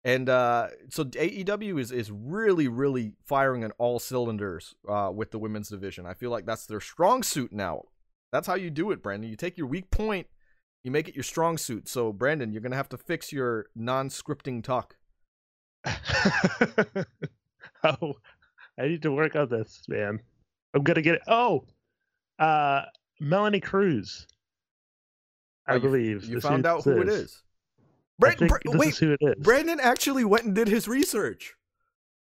[0.07, 5.39] And uh, so AEW is is really really firing on all cylinders uh, with the
[5.39, 6.07] women's division.
[6.07, 7.83] I feel like that's their strong suit now.
[8.31, 9.29] That's how you do it, Brandon.
[9.29, 10.29] You take your weak point,
[10.85, 11.89] you make it your strong suit.
[11.89, 14.97] So Brandon, you're gonna have to fix your non-scripting talk.
[17.83, 18.15] oh,
[18.79, 20.21] I need to work on this, man.
[20.73, 21.23] I'm gonna get it.
[21.27, 21.65] Oh,
[22.39, 22.83] uh,
[23.19, 24.29] Melanie Cruz.
[25.67, 27.43] I Oh, believe You is found out who it is.
[28.23, 28.29] Is.
[28.29, 29.35] I think Bra- this wait, is who it is.
[29.43, 31.55] Brandon actually went and did his research.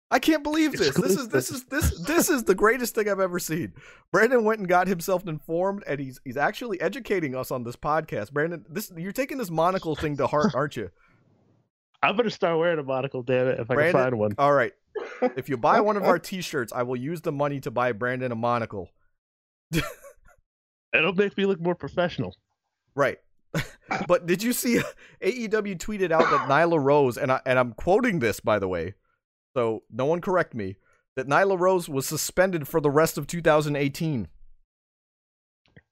[0.09, 0.95] I can't believe this.
[0.95, 3.73] This is this is this this is the greatest thing I've ever seen.
[4.11, 8.31] Brandon went and got himself informed, and he's he's actually educating us on this podcast.
[8.31, 10.89] Brandon, this you're taking this monocle thing to heart, aren't you?
[12.03, 14.31] I'm gonna start wearing a monocle, damn it, if I can find one.
[14.38, 14.71] All right.
[15.35, 18.31] If you buy one of our T-shirts, I will use the money to buy Brandon
[18.31, 18.89] a monocle.
[20.93, 22.35] It'll make me look more professional.
[22.95, 23.17] Right.
[24.08, 24.84] but did you see uh,
[25.22, 28.93] AEW tweeted out that Nyla Rose and I and I'm quoting this by the way.
[29.56, 30.76] So no one correct me
[31.16, 34.28] that Nyla Rose was suspended for the rest of 2018.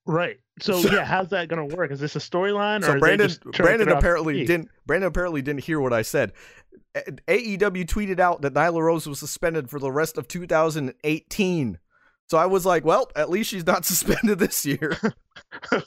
[0.05, 0.37] Right.
[0.61, 1.91] So So- yeah, how's that gonna work?
[1.91, 2.83] Is this a storyline?
[2.83, 6.33] So Brandon to Brandon apparently didn't Brandon apparently didn't hear what I said.
[6.95, 11.79] AEW tweeted out that Nyla Rose was suspended for the rest of 2018.
[12.27, 14.97] So I was like, well, at least she's not suspended this year.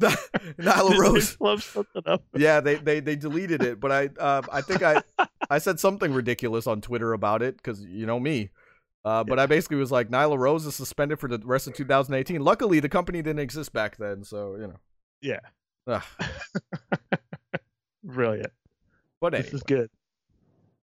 [0.58, 2.22] Nyla Did they Rose flub something up?
[2.36, 5.02] yeah, they, they they deleted it, but I uh, I think I
[5.50, 8.50] I said something ridiculous on Twitter about it because you know me.
[9.04, 12.40] Uh, but I basically was like, Nyla Rose is suspended for the rest of 2018.
[12.42, 14.80] Luckily, the company didn't exist back then, so you know.
[15.20, 15.38] Yeah.
[18.02, 18.52] Brilliant.
[19.20, 19.90] But This is good.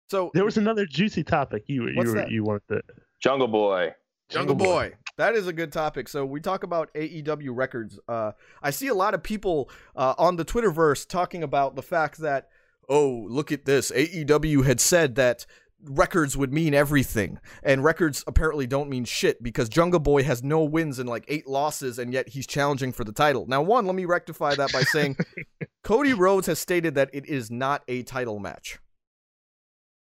[0.09, 2.81] so There was another juicy topic you you were, you wanted to.
[3.19, 3.93] Jungle Boy.
[4.29, 4.93] Jungle Boy.
[5.21, 6.09] That is a good topic.
[6.09, 7.99] So we talk about AEW records.
[8.07, 8.31] Uh,
[8.63, 12.49] I see a lot of people uh, on the Twitterverse talking about the fact that,
[12.89, 13.91] oh, look at this.
[13.91, 15.45] AEW had said that
[15.83, 20.63] records would mean everything, and records apparently don't mean shit because Jungle Boy has no
[20.63, 23.45] wins and like eight losses, and yet he's challenging for the title.
[23.47, 25.17] Now, one, let me rectify that by saying
[25.83, 28.79] Cody Rhodes has stated that it is not a title match.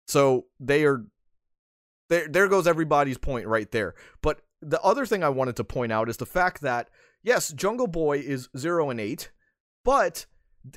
[0.07, 1.05] So they are
[2.09, 3.93] there there goes everybody's point right there.
[4.23, 6.89] But the other thing I wanted to point out is the fact that
[7.23, 9.31] yes, Jungle Boy is zero and eight,
[9.83, 10.25] but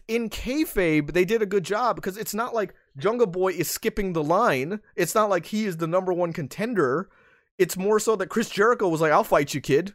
[0.09, 4.13] in kayfabe they did a good job because it's not like Jungle Boy is skipping
[4.13, 4.81] the line.
[4.95, 7.09] It's not like he is the number one contender.
[7.59, 9.95] It's more so that Chris Jericho was like, "I'll fight you, kid."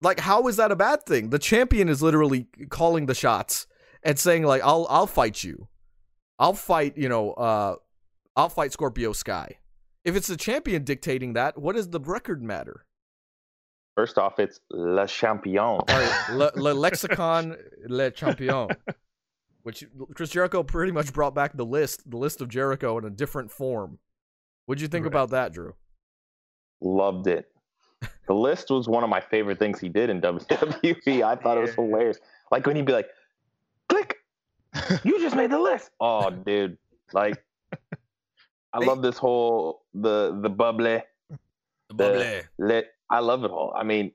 [0.00, 1.30] Like, how is that a bad thing?
[1.30, 3.66] The champion is literally calling the shots
[4.02, 5.68] and saying, "Like, I'll I'll fight you.
[6.38, 7.76] I'll fight you know uh
[8.36, 9.58] I'll fight Scorpio Sky.
[10.04, 12.84] If it's the champion dictating that, what does the record matter?
[13.96, 15.58] First off, it's Le Champion.
[15.58, 18.68] All right, le, le lexicon le champion,
[19.62, 19.84] which
[20.14, 23.50] Chris Jericho pretty much brought back the list, the list of Jericho in a different
[23.50, 23.98] form.
[24.66, 25.12] What'd you think Right.
[25.12, 25.74] about that, Drew?
[26.80, 27.48] Loved it.
[28.26, 31.22] The list was one of my favorite things he did in WWE.
[31.22, 32.18] I thought it was hilarious.
[32.50, 33.08] Like when he'd be like,
[33.88, 34.16] click,
[35.04, 35.90] you just made the list.
[36.00, 36.78] Oh, dude.
[37.12, 37.44] Like,
[38.72, 41.02] I They- love this whole the the bubbly.
[41.94, 42.86] The lit.
[43.10, 43.74] I love it all.
[43.76, 44.12] I mean,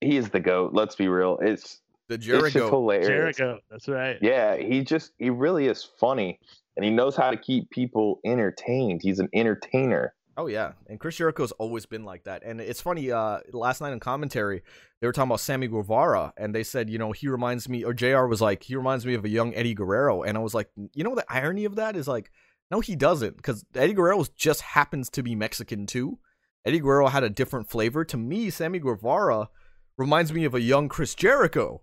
[0.00, 0.72] he is the goat.
[0.72, 1.38] Let's be real.
[1.42, 2.70] It's The it's just Jericho.
[2.70, 3.06] hilarious.
[3.36, 3.58] Jericho.
[3.70, 4.16] That's right.
[4.22, 6.40] Yeah, he just he really is funny,
[6.76, 9.02] and he knows how to keep people entertained.
[9.02, 10.14] He's an entertainer.
[10.38, 12.42] Oh yeah, and Chris Jericho's always been like that.
[12.42, 13.10] And it's funny.
[13.12, 14.62] Uh, last night in commentary,
[15.02, 17.92] they were talking about Sammy Guevara, and they said, you know, he reminds me, or
[17.92, 18.24] Jr.
[18.24, 21.04] was like, he reminds me of a young Eddie Guerrero, and I was like, you
[21.04, 22.30] know, the irony of that is like,
[22.72, 26.18] no, he doesn't, because Eddie Guerrero just happens to be Mexican too.
[26.64, 28.02] Eddie Guerrero had a different flavor.
[28.02, 29.50] To me, Sammy Guevara
[29.98, 31.82] reminds me of a young Chris Jericho,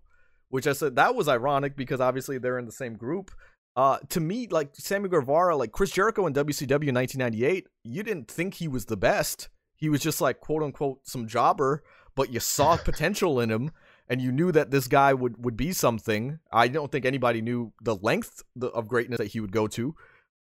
[0.49, 3.29] which I said that was ironic because obviously they're in the same group.
[3.75, 8.27] Uh, to me, like Sammy Guevara, like Chris Jericho in WCW in 1998, you didn't
[8.27, 9.49] think he was the best.
[9.75, 11.83] He was just like quote unquote some jobber,
[12.15, 13.69] but you saw potential in him,
[14.09, 16.39] and you knew that this guy would would be something.
[16.51, 19.93] I don't think anybody knew the length of greatness that he would go to,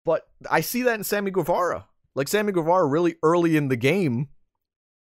[0.09, 1.85] but I see that in Sammy Guevara.
[2.15, 4.29] Like Sammy Guevara, really early in the game,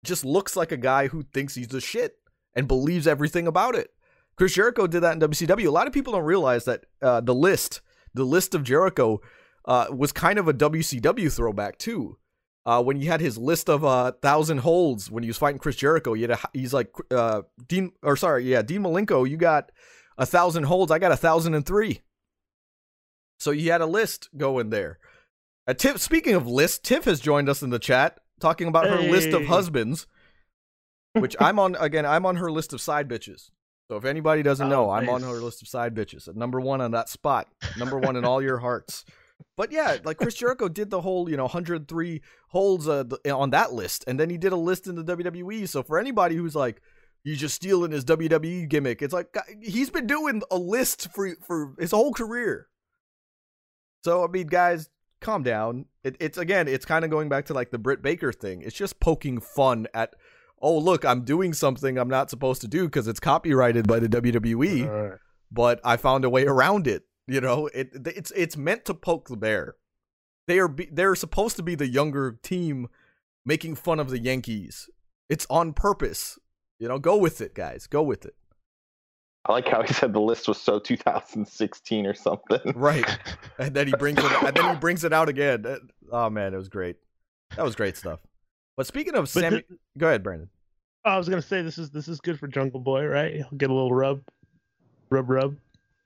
[0.06, 2.16] just looks like a guy who thinks he's the shit
[2.56, 3.90] and believes everything about it.
[4.38, 5.68] Chris Jericho did that in WCW.
[5.68, 7.82] A lot of people don't realize that uh, the list,
[8.14, 9.20] the list of Jericho,
[9.66, 12.18] uh, was kind of a WCW throwback too.
[12.66, 15.76] Uh, when he had his list of uh, thousand holds when he was fighting Chris
[15.76, 19.74] Jericho, he had a, he's like uh, Dean or sorry, yeah, Dean Malenko, you got
[20.18, 22.00] a thousand holds, I got a thousand and three.
[23.40, 25.00] So you had a list going there.
[25.68, 29.00] Uh, Tiff, speaking of list, Tiff has joined us in the chat talking about her
[29.00, 30.08] list of husbands,
[31.14, 32.06] which I'm on again.
[32.06, 33.50] I'm on her list of side bitches.
[33.90, 36.28] So if anybody doesn't Oh, know, I'm on her list of side bitches.
[36.28, 39.06] At number one on that spot, number one in all your hearts.
[39.58, 43.74] But yeah, like Chris Jericho did the whole, you know, 103 holds uh, on that
[43.74, 45.68] list, and then he did a list in the WWE.
[45.68, 46.82] So for anybody who's like,
[47.24, 51.74] he's just stealing his WWE gimmick, it's like he's been doing a list for for
[51.80, 52.68] his whole career.
[54.06, 54.88] So I mean, guys,
[55.20, 55.86] calm down.
[56.04, 58.62] It, it's again, it's kind of going back to like the Britt Baker thing.
[58.62, 60.16] It's just poking fun at.
[60.62, 64.08] Oh look, I'm doing something I'm not supposed to do because it's copyrighted by the
[64.08, 65.18] WWE Uh,
[65.52, 67.06] but I found a way around it.
[67.28, 69.74] You know, it it's it's meant to poke the bear.
[70.46, 72.90] They are be, they're supposed to be the younger team
[73.44, 74.88] making fun of the Yankees.
[75.30, 76.38] It's on purpose.
[76.78, 77.88] You know, go with it, guys.
[77.88, 78.36] Go with it.
[79.48, 82.60] I like how he said the list was so 2016 or something.
[82.76, 83.06] Right.
[83.60, 85.66] And then he brings it and then he brings it out again.
[86.12, 86.98] Oh man, it was great.
[87.56, 88.20] That was great stuff.
[88.76, 90.50] But speaking of but Sammy, th- go ahead, Brandon.
[91.06, 93.34] I was gonna say this is this is good for Jungle Boy, right?
[93.36, 94.22] He'll get a little rub,
[95.10, 95.56] rub, rub.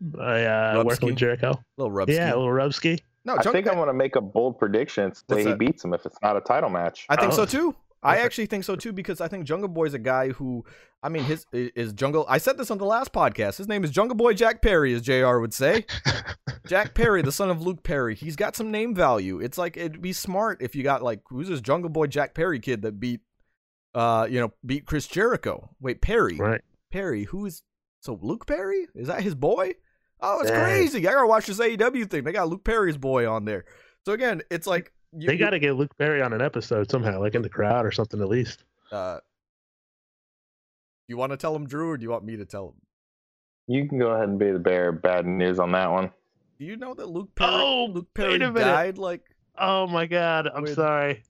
[0.02, 1.06] By uh, Rub working ski?
[1.08, 1.60] with Jericho.
[1.78, 2.10] little rub.
[2.10, 3.00] Yeah, a little rub ski.
[3.26, 5.12] No, I Junk- think I want to make a bold prediction.
[5.30, 7.06] Say he beats him if it's not a title match.
[7.10, 7.36] I think Oh.
[7.38, 7.76] so too.
[8.02, 10.64] I actually think so too because I think Jungle Boy is a guy who,
[11.04, 12.26] I mean, his is Jungle.
[12.30, 13.58] I said this on the last podcast.
[13.58, 15.38] His name is Jungle Boy Jack Perry, as Jr.
[15.40, 15.86] would say.
[16.68, 18.16] Jack Perry, the son of Luke Perry.
[18.16, 19.40] He's got some name value.
[19.40, 22.60] It's like it'd be smart if you got like who's this Jungle Boy Jack Perry
[22.60, 23.22] kid that beat,
[23.94, 25.70] uh, you know, beat Chris Jericho.
[25.82, 26.62] Wait, Perry, Right.
[26.92, 27.26] Perry.
[27.26, 27.64] Who is
[28.00, 28.88] so Luke Perry?
[28.96, 29.74] Is that his boy?
[30.22, 30.64] Oh, it's Yeah.
[30.64, 31.00] crazy.
[31.08, 32.24] I gotta watch this AEW thing.
[32.24, 33.66] They got Luke Perry's boy on there.
[34.06, 37.20] So again, it's like you, They got to get Luke Perry on an episode somehow,
[37.20, 38.64] like in the crowd or something at least.
[38.92, 39.20] Uh,
[41.08, 42.76] you want to tell him, Drew, or do you want me to tell him?
[43.68, 46.12] You can go ahead and be the bearer of bad news on that one.
[46.60, 48.98] Do you know that Luke Perry, Oh, Luke Perry died?
[48.98, 49.24] Like,
[49.58, 51.24] Oh my God, I'm With- sorry.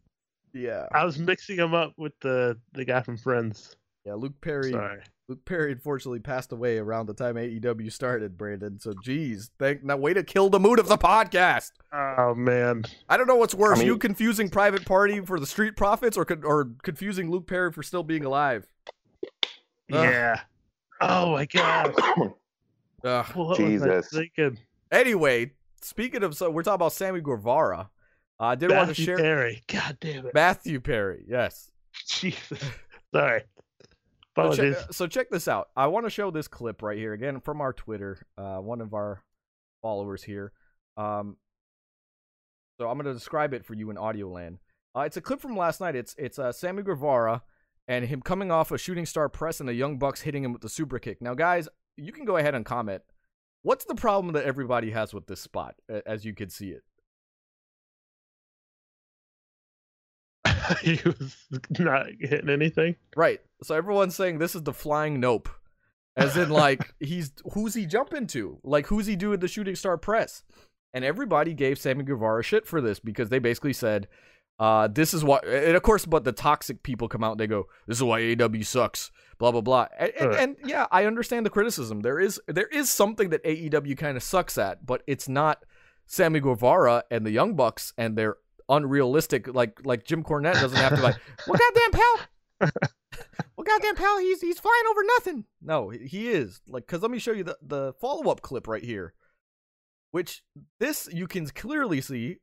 [0.53, 3.75] yeah, I was mixing him up with the the guy from Friends.
[4.05, 4.13] yeah.
[4.13, 5.01] Luke Perry, Sorry.
[5.29, 8.35] Luke Perry, unfortunately passed away around the time AEW started.
[8.35, 11.69] Brandon, so geez, thank now way to kill the mood of the podcast.
[11.93, 12.83] Oh man.
[13.07, 16.17] I don't know what's worse, I mean- you confusing Private Party for the Street Profits,
[16.17, 18.65] or or confusing Luke Perry for still being alive.
[19.91, 20.03] Ugh.
[20.03, 20.41] Yeah.
[20.99, 21.93] Oh my God.
[23.03, 23.25] Ugh.
[23.35, 23.85] What Jesus.
[23.87, 24.57] was I thinking?
[24.91, 25.51] Anyway,
[25.83, 27.91] speaking of, so we're talking about Sammy Guevara.
[28.39, 29.61] Uh, I did want to Matthew share Perry.
[29.67, 30.33] God damn it.
[30.33, 31.23] Matthew Perry.
[31.27, 31.71] Yes.
[32.07, 32.63] Jesus.
[33.13, 33.43] Sorry.
[34.35, 35.69] So check, so check this out.
[35.75, 38.25] I want to show this clip right here again from our Twitter.
[38.37, 39.23] Uh, one of our
[39.81, 40.51] followers here.
[40.97, 41.37] Um,
[42.79, 44.59] so I'm going to describe it for you in audio land.
[44.95, 45.95] Uh, it's a clip from last night.
[45.95, 47.43] It's it's uh, Sammy Guevara
[47.87, 50.61] and him coming off a shooting star press and the Young Bucks hitting him with
[50.61, 51.21] the super kick.
[51.21, 51.67] Now, guys,
[51.97, 53.03] you can go ahead and comment.
[53.61, 55.75] What's the problem that everybody has with this spot,
[56.05, 56.83] as you can see it?
[60.81, 61.35] he was
[61.79, 62.95] not hitting anything.
[63.15, 63.39] Right.
[63.63, 65.49] So everyone's saying this is the flying nope.
[66.15, 68.59] As in like he's who's he jumping to?
[68.63, 70.43] Like who's he doing the shooting star press?
[70.93, 74.07] And everybody gave Sammy Guevara shit for this because they basically said,
[74.59, 77.47] uh, this is what and of course but the toxic people come out and they
[77.47, 79.87] go, This is why AEW sucks, blah blah blah.
[79.97, 80.39] And, and, Right.
[80.39, 82.01] and yeah, I understand the criticism.
[82.01, 85.63] There is there is something that AEW kind of sucks at, but it's not
[86.07, 88.37] Sammy Guevara and the Young Bucks and their
[88.69, 89.53] unrealistic.
[89.53, 91.17] Like like Jim Cornette doesn't have to be like,
[91.47, 92.19] well, goddamn pal,
[93.57, 95.45] well, goddamn pal, he's he's flying over nothing.
[95.61, 98.83] No, he- is like because let me show you the the follow up clip right
[98.83, 99.13] here,
[100.11, 100.43] which
[100.79, 102.37] this you can clearly see.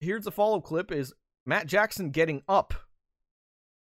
[0.00, 1.14] Here's the follow up clip is
[1.46, 2.74] Matt Jackson getting up.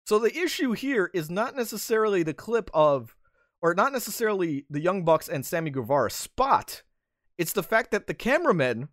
[0.06, 3.14] So the issue here is not necessarily the clip of,
[3.62, 6.82] or not necessarily the Young Bucks and Sammy Guevara spot.
[7.38, 8.88] It's the fact that the cameramen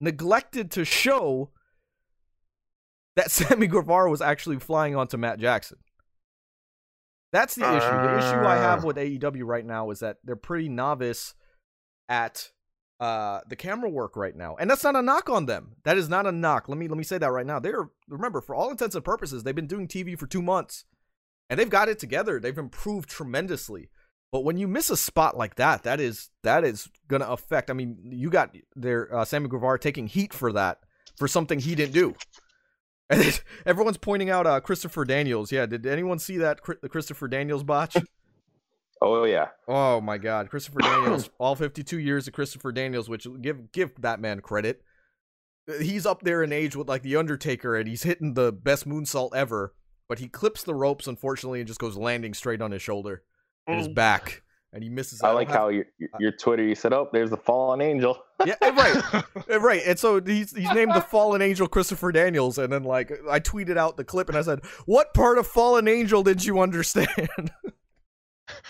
[0.00, 1.50] neglected to show
[3.20, 5.78] that Sammy Guevara was actually flying onto Matt Jackson.
[7.32, 7.86] That's the issue.
[7.86, 8.86] The issue I have Ah.
[8.86, 11.34] with AEW right now is that they're pretty novice
[12.08, 12.50] at
[12.98, 15.76] uh, the camera work right now, and that's not a knock on them.
[15.84, 16.68] That is not a knock.
[16.68, 17.58] Let me let me say that right now.
[17.60, 20.84] They're remember for all intents and purposes, they've been doing TV for two months,
[21.48, 22.40] and they've got it together.
[22.40, 23.88] They've improved tremendously.
[24.32, 27.70] But when you miss a spot like that, that is that is gonna affect.
[27.70, 30.78] I mean, you got their uh, Sammy Guevara taking heat for that
[31.16, 32.14] for something he didn't do.
[33.16, 35.50] And everyone's pointing out uh, Christopher Daniels.
[35.50, 37.96] Yeah, did anyone see that the Christopher Daniels botch?
[39.02, 39.48] Oh yeah.
[39.66, 41.30] Oh my God, Christopher Daniels!
[41.38, 44.82] all 52 years of Christopher Daniels, which give give that man credit.
[45.80, 49.34] He's up there in age with like the Undertaker, and he's hitting the best moonsault
[49.34, 49.74] ever.
[50.06, 53.22] But he clips the ropes, unfortunately, and just goes landing straight on his shoulder
[53.66, 54.42] and his back,
[54.72, 55.22] and he misses.
[55.22, 55.86] I like how your
[56.18, 59.82] your Twitter you said, "Oh, there's the fallen angel." Yeah, right, right.
[59.86, 63.76] And so he's he's named the fallen angel Christopher Daniels, and then like I tweeted
[63.76, 67.08] out the clip and I said, "What part of fallen angel did you understand?"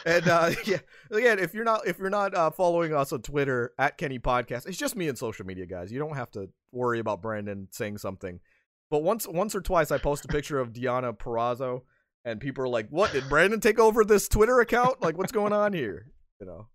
[0.04, 0.78] and uh, yeah,
[1.10, 4.66] again, if you're not if you're not uh, following us on Twitter at Kenny Podcast,
[4.66, 5.92] it's just me and social media guys.
[5.92, 8.40] You don't have to worry about Brandon saying something.
[8.90, 11.82] But once once or twice, I post a picture of Deonna Purrazzo,
[12.24, 15.00] and people are like, "What did Brandon take over this Twitter account?
[15.00, 16.10] Like, what's going on here?"
[16.40, 16.66] You know.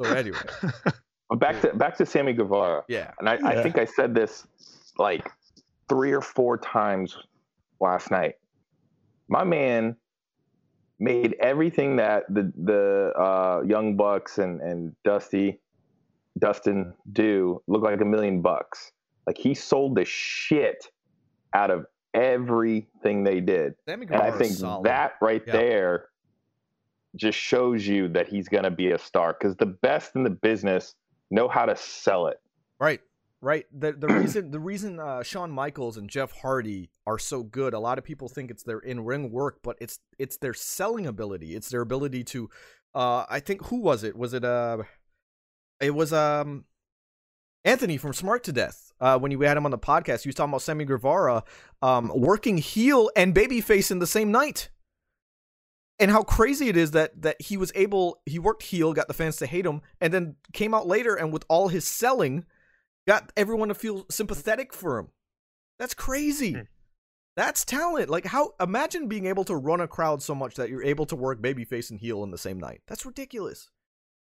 [0.00, 0.38] So anyway,
[1.36, 3.12] back to back to Sammy Guevara, yeah.
[3.18, 4.46] and I, I think I said this
[4.98, 5.30] like
[5.88, 7.16] three or four times
[7.80, 8.34] last night.
[9.28, 9.96] My man
[10.98, 15.60] made everything that the the uh, Young Bucks and and Dusty
[16.38, 18.92] Dustin do look like a million bucks.
[19.26, 20.86] Like he sold the shit
[21.54, 23.74] out of everything they did.
[23.88, 24.84] Sammy And I think solid.
[24.84, 25.52] that right Yeah.
[25.52, 26.08] there
[27.16, 30.30] just shows you that he's going to be a star because the best in the
[30.30, 30.94] business
[31.30, 32.40] know how to sell it.
[32.78, 33.00] Right,
[33.40, 33.66] right.
[33.72, 37.80] The the reason the reason uh, Shawn Michaels and Jeff Hardy are so good, a
[37.80, 41.54] lot of people think it's their in ring work, but it's it's their selling ability.
[41.54, 42.50] It's their ability to.
[42.94, 44.16] Uh, I think who was it?
[44.16, 44.78] Was it uh,
[45.80, 46.64] it was um,
[47.64, 48.92] Anthony from Smart to Death.
[49.00, 51.42] Uh, when you had him on the podcast, he was talking about Sammy Guevara,
[51.80, 54.68] um, working heel and babyface in the same night.
[56.00, 59.14] And how crazy it is that that he was able he worked heel, got the
[59.14, 62.44] fans to hate him, and then came out later and with all his selling,
[63.06, 65.08] got everyone to feel sympathetic for him.
[65.78, 66.54] That's crazy.
[66.54, 66.60] Hmm.
[67.36, 68.08] That's talent.
[68.10, 71.16] Like how imagine being able to run a crowd so much that you're able to
[71.16, 72.80] work babyface and heel in the same night.
[72.86, 73.68] That's ridiculous.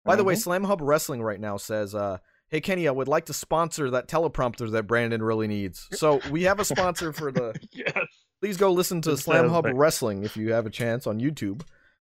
[0.05, 0.41] By the way, Mhm.
[0.41, 2.17] Slam Hub Wrestling right now says, uh,
[2.49, 6.43] "Hey Kenny, I would like to sponsor that teleprompter that Brandon really needs." So we
[6.43, 7.53] have a sponsor for the.
[7.71, 7.95] yes.
[8.43, 11.61] Please go listen to Slam Hub like- Wrestling if you have a chance on YouTube.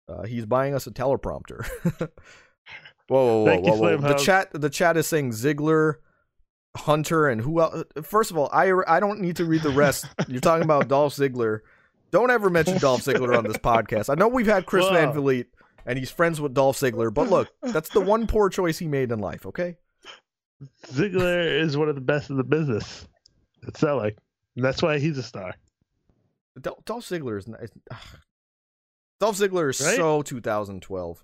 [0.08, 1.68] Uh, he's buying us a teleprompter.
[3.08, 3.98] whoa, whoa, whoa, you, whoa, whoa.
[3.98, 5.96] Slam The chat, the chat is saying Ziggler,
[6.76, 7.86] Hunter, and who else?
[8.04, 10.06] First of all, I I don't need to read the rest.
[10.28, 11.62] You're talking about Dolph Ziggler.
[12.12, 14.12] Don't ever mention Dolph Ziggler on this podcast.
[14.12, 15.14] I know we've had Chris Van.
[15.14, 15.48] Vliet,
[15.88, 19.12] and he's friends with Dolph Ziggler, but look, that's the one poor choice he made
[19.12, 19.48] in life.
[19.48, 19.76] Okay.
[20.86, 23.08] Ziggler is one of the best in the business
[23.68, 24.14] at selling.
[24.56, 25.56] And that's why he's a star.
[26.60, 27.70] Dol- Dolph Ziggler is nice.
[29.20, 29.96] Dolph Ziggler is Right?
[29.96, 31.24] so 2012.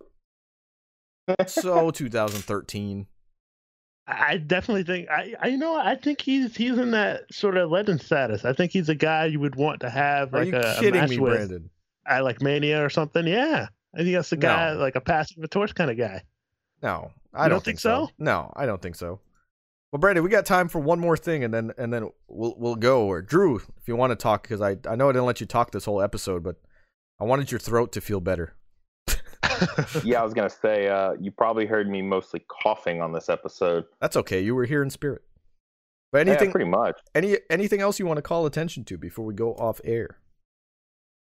[1.47, 3.07] so 2013.
[4.05, 7.71] I definitely think I, I you know I think he's he's in that sort of
[7.71, 8.43] legend status.
[8.43, 10.79] I think he's a guy you would want to have Are like you a, a
[10.79, 11.69] kidding match me, with Brandon?
[12.05, 13.25] at like Mania or something.
[13.25, 14.79] Yeah, I think that's the guy No.
[14.79, 16.21] like a passing the torch kind of guy.
[16.81, 18.07] No, I You don't, don't think so.
[18.07, 18.11] so?
[18.19, 19.21] No, I don't think so.
[19.93, 22.75] Well, Brandon, we got time for one more thing, and then and then we'll we'll
[22.75, 23.05] go.
[23.05, 25.45] Or Drew, if you want to talk, because I I know I didn't let you
[25.45, 26.55] talk this whole episode, but
[27.19, 28.55] I wanted your throat to feel better.
[30.03, 33.85] yeah, I was gonna say uh, you probably heard me mostly coughing on this episode.
[34.01, 34.41] That's okay.
[34.41, 35.21] You were here in spirit.
[36.11, 36.99] But Yeah, anything pretty much.
[37.13, 40.17] any anything else you want to call attention to before we go off air?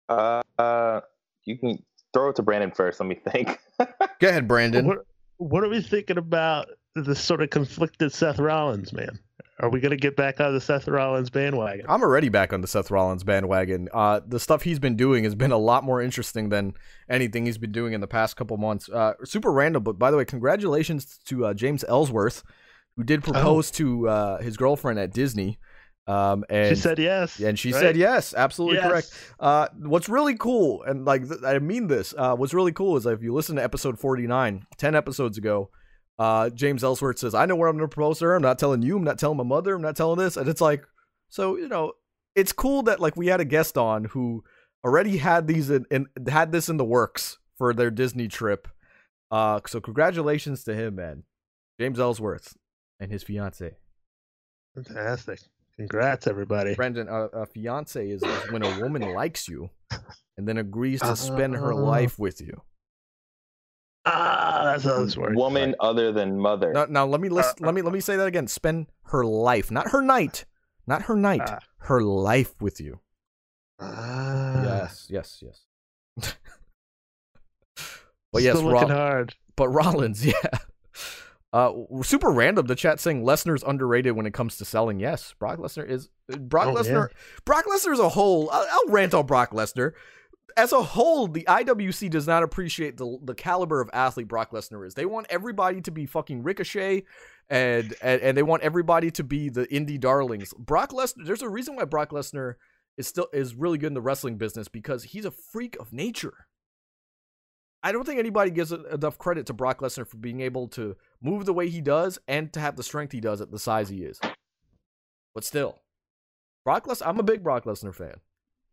[0.08, 1.02] Uh, uh,
[1.44, 1.84] you can
[2.14, 3.02] throw it to Brandon first.
[3.02, 3.60] Let me think.
[4.22, 4.88] Go ahead, Brandon.
[4.88, 5.00] What
[5.36, 9.20] what are we thinking about the sort of conflicted Seth Rollins man?
[9.60, 11.86] Are we gonna get back on the Seth Rollins bandwagon?
[11.88, 13.88] I'm already back on the Seth Rollins bandwagon.
[13.94, 16.74] Uh, the stuff he's been doing has been a lot more interesting than
[17.10, 18.90] anything he's been doing in the past couple months.
[18.90, 22.44] Uh, super random, but by the way, congratulations to uh, James Ellsworth,
[22.98, 25.58] who did propose to uh, his girlfriend at Disney.
[26.08, 27.40] Um, and she said yes.
[27.40, 27.80] and she right?
[27.80, 28.88] said yes, absolutely Yes.
[28.90, 29.34] correct.
[29.40, 33.06] Uh, what's really cool, and like th- I mean this, uh, what's really cool is
[33.06, 35.70] if you listen to episode 49, 10 episodes ago,
[36.20, 38.36] uh, James Ellsworth says, I know where I'm going to propose to her.
[38.36, 38.98] I'm not telling you.
[38.98, 39.76] I'm not telling my mother.
[39.76, 40.38] I'm not telling this.
[40.38, 40.84] And it's like,
[41.30, 41.94] so, you know,
[42.36, 44.44] it's cool that like we had a guest on who
[44.84, 48.68] already had these in had this in the works for their Disney trip.
[49.32, 51.24] Uh, so congratulations to him, man.
[51.80, 52.56] James Ellsworth
[53.00, 53.76] and his fiance.
[54.76, 55.40] Fantastic.
[55.78, 56.76] Congrats, everybody.
[56.76, 59.70] Brendan, a, a fiance is, when a woman likes you
[60.38, 61.78] and then agrees to spend her Oh.
[61.78, 62.62] life with you.
[64.06, 65.36] Ah, that's how this works.
[65.36, 66.72] Woman other than mother.
[66.74, 68.48] Now, now let me list, let me let me say that again.
[68.48, 70.46] Spend her life, not her night,
[70.86, 71.60] not her night, Ah.
[71.80, 73.00] her life with you.
[73.80, 75.66] Ah, Yes, yes, yes.
[78.32, 79.36] but yes, Still looking Roll- hard.
[79.56, 80.34] but Rollins, yeah.
[81.54, 81.72] Uh,
[82.04, 82.66] super random.
[82.68, 85.00] The chat saying Lesnar's underrated when it comes to selling.
[85.00, 86.10] Yes, Brock Lesnar is.
[86.28, 87.10] Brock Oh, Lesnar.
[87.46, 88.50] Brock Lesnar as a whole.
[88.52, 89.94] I'll, I'll rant on Brock Lesnar.
[90.58, 94.88] As a whole, the IWC does not appreciate the the caliber of athlete Brock Lesnar
[94.88, 94.94] is.
[94.94, 97.04] They want everybody to be fucking Ricochet,
[97.50, 100.54] and and, and they want everybody to be the indie darlings.
[100.58, 101.26] Brock Lesnar.
[101.26, 102.56] There's a reason why Brock Lesnar
[102.98, 106.48] is still is really good in the wrestling business because he's a freak of nature.
[107.84, 111.46] I don't think anybody gives enough credit to Brock Lesnar for being able to move
[111.46, 114.04] the way he does and to have the strength he does at the size he
[114.04, 114.20] is.
[115.36, 115.82] But still,
[116.64, 117.08] Brock Lesnar.
[117.08, 118.16] I'm a big Brock Lesnar fan,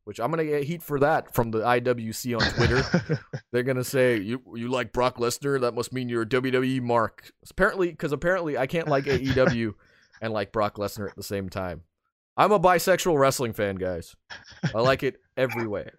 [0.05, 3.21] which I'm gonna get heat for that from the IWC on Twitter.
[3.53, 5.61] They're gonna say you you like Brock Lesnar.
[5.61, 7.31] That must mean you're a WWE mark.
[7.51, 9.75] Apparently, because apparently I can't like AEW
[10.21, 11.83] and like Brock Lesnar at the same time.
[12.37, 14.17] I'm a bisexual wrestling fan, guys.
[14.75, 15.91] I like it every way.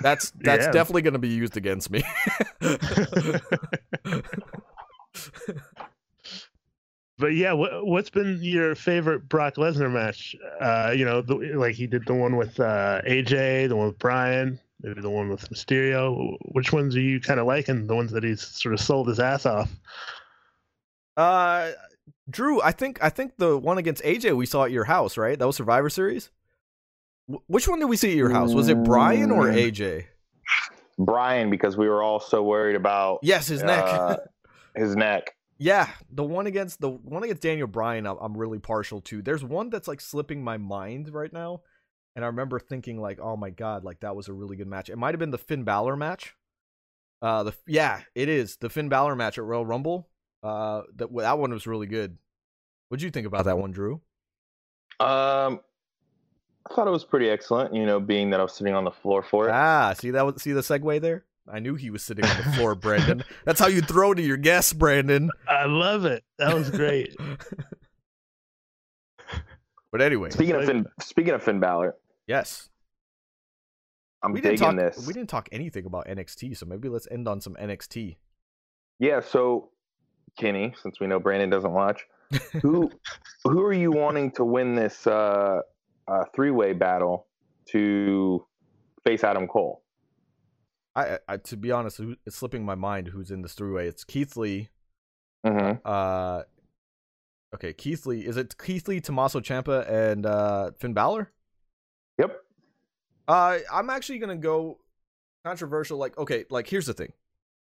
[0.00, 0.72] That's that's Yeah.
[0.72, 2.02] definitely gonna be used against me.
[7.18, 10.36] But yeah, what, what's been your favorite Brock Lesnar match?
[10.60, 13.98] Uh, you know, the, like he did the one with uh, AJ, the one with
[13.98, 16.36] Brian, maybe the one with Mysterio.
[16.52, 17.86] Which ones are you kind of liking?
[17.86, 19.70] The ones that he's sort of sold his ass off.
[21.16, 21.70] uh,
[22.28, 25.38] Drew, I think I think the one against AJ we saw at your house, right?
[25.38, 26.30] That was Survivor Series.
[27.32, 28.52] Wh- which one did we see at your house?
[28.52, 29.54] Was it Brian or Mm.
[29.72, 30.04] AJ?
[30.98, 33.84] Brian, because we were all so worried about Yes, his neck.
[33.86, 34.16] uh,
[34.74, 35.35] his neck.
[35.58, 39.22] Yeah, the one against the one against Daniel Bryan, I'm, really partial to.
[39.22, 41.62] There's one that's like slipping my mind right now,
[42.14, 44.90] and I remember thinking like, oh my god, like that was a really good match.
[44.90, 46.34] It might have been the Finn Balor match.
[47.22, 50.08] Uh, the yeah, it is the Finn Balor match at Royal Rumble.
[50.42, 52.18] Uh, that that one was really good.
[52.88, 53.94] What'd you think about that one, Drew?
[55.00, 55.60] Um,
[56.68, 57.74] I thought it was pretty excellent.
[57.74, 59.52] You know, being that I was sitting on the floor for it.
[59.52, 61.24] Ah, see that was see the segue there.
[61.48, 63.22] I knew he was sitting on the floor, Brandon.
[63.44, 65.30] That's how you throw to your guests, Brandon.
[65.48, 66.24] I love it.
[66.38, 67.14] That was great.
[69.92, 71.94] but anyway, Speaking of Finn, speaking of Finn Balor,
[72.26, 72.68] yes,
[74.22, 74.94] I'm we didn't digging talk.
[74.94, 75.06] this.
[75.06, 78.16] We didn't talk anything about NXT, so maybe let's end on some NXT.
[78.98, 79.70] Yeah, so
[80.38, 82.02] Kenny, since we know Brandon doesn't watch,
[82.62, 82.90] who
[83.44, 85.60] who are you wanting to win this uh,
[86.08, 87.26] uh, three way battle
[87.70, 88.44] to
[89.04, 89.82] face Adam Cole?
[90.96, 93.86] I, I to be honest, it's slipping my mind who's in this three way.
[93.86, 94.70] It's Keith Lee.
[95.46, 96.42] hmm Uh,
[97.54, 98.26] okay, Keith Lee.
[98.26, 101.30] Is it Keith Lee, Tommaso Ciampa, and uh, Finn Balor?
[102.18, 102.40] Yep.
[103.28, 104.78] Uh, I'm actually gonna go
[105.44, 105.98] controversial.
[105.98, 107.12] Like, okay, like here's the thing.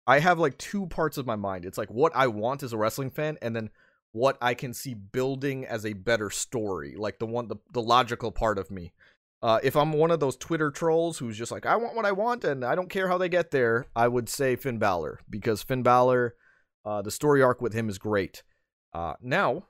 [0.07, 1.65] I have like two parts of my mind.
[1.65, 3.71] It's like what I want as a wrestling fan, and then
[4.11, 6.97] what I can see building as a better story.
[6.97, 8.93] Like the one, the, the logical part of me.
[9.43, 12.13] Uh, if I'm one of those Twitter trolls who's just like, I want what I
[12.13, 15.63] want, and I don't care how they get there, I would say Finn Balor because
[15.63, 16.37] Finn Balor,
[16.85, 18.45] uh, the story arc with him is great.
[18.95, 19.65] Uh, now, let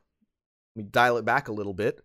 [0.77, 2.03] me dial it back a little bit.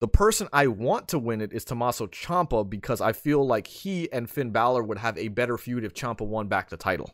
[0.00, 4.12] The person I want to win it is Tommaso Ciampa because I feel like he
[4.12, 7.10] and Finn Balor would have a better feud if Ciampa won back the title.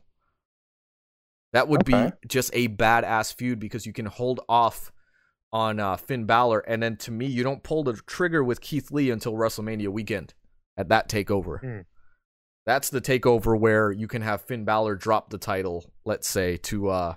[1.52, 2.10] That would Okay.
[2.20, 4.92] be just a badass feud because you can hold off
[5.54, 8.90] on uh, Finn Balor, and then to me, you don't pull the trigger with Keith
[8.90, 10.34] Lee until WrestleMania weekend
[10.76, 11.60] at that takeover.
[11.60, 11.80] Hmm.
[12.66, 16.88] That's the takeover where you can have Finn Balor drop the title, let's say, to
[16.88, 17.14] uh,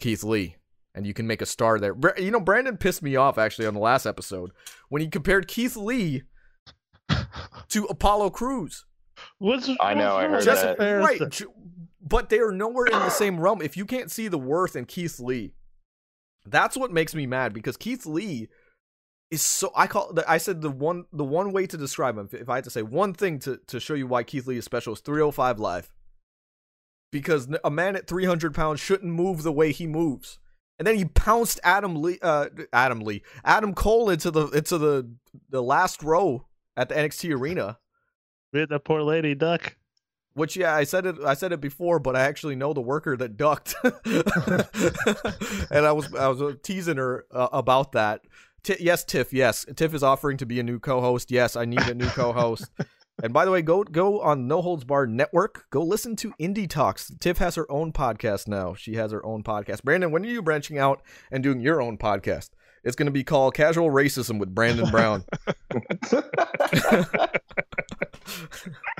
[0.00, 0.56] Keith Lee,
[0.96, 1.94] and you can make a star there.
[2.18, 4.50] You know, Brandon pissed me off actually on the last episode
[4.88, 6.24] when he compared Keith Lee
[7.68, 8.84] to Apollo Crews.
[9.38, 10.78] What's, I know, what's I heard Just that.
[10.80, 11.46] right,
[12.00, 13.62] but they are nowhere in the same realm.
[13.62, 15.52] If you can't see the worth in Keith Lee,
[16.46, 18.48] that's what makes me mad because Keith Lee
[19.30, 19.72] is so.
[19.74, 20.16] I call.
[20.28, 22.28] I said the one the one way to describe him.
[22.32, 24.64] If I had to say one thing to to show you why Keith Lee is
[24.64, 25.92] special is 305 live.
[27.12, 30.38] Because a man at 300 pounds shouldn't move the way he moves.
[30.78, 35.10] and then he pounced Adam Lee, uh, Adam Lee, Adam Cole into the into the
[35.48, 37.78] the last row at the NXT arena.
[38.52, 39.76] Made that poor lady duck.
[40.36, 41.16] Which yeah, I said it.
[41.24, 43.74] I said it before, but I actually know the worker that ducked,
[45.70, 48.20] and I was I was teasing her uh, about that.
[48.62, 49.32] T- yes, Tiff.
[49.32, 51.30] Yes, Tiff is offering to be a new co-host.
[51.30, 52.68] Yes, I need a new co-host.
[53.22, 55.64] and by the way, go go on No Holds Barred Network.
[55.70, 57.10] Go listen to Indie Talks.
[57.18, 58.74] Tiff has her own podcast now.
[58.74, 59.84] She has her own podcast.
[59.84, 62.50] Brandon, when are you branching out and doing your own podcast?
[62.84, 65.24] It's going to be called Casual Racism with Brandon Brown.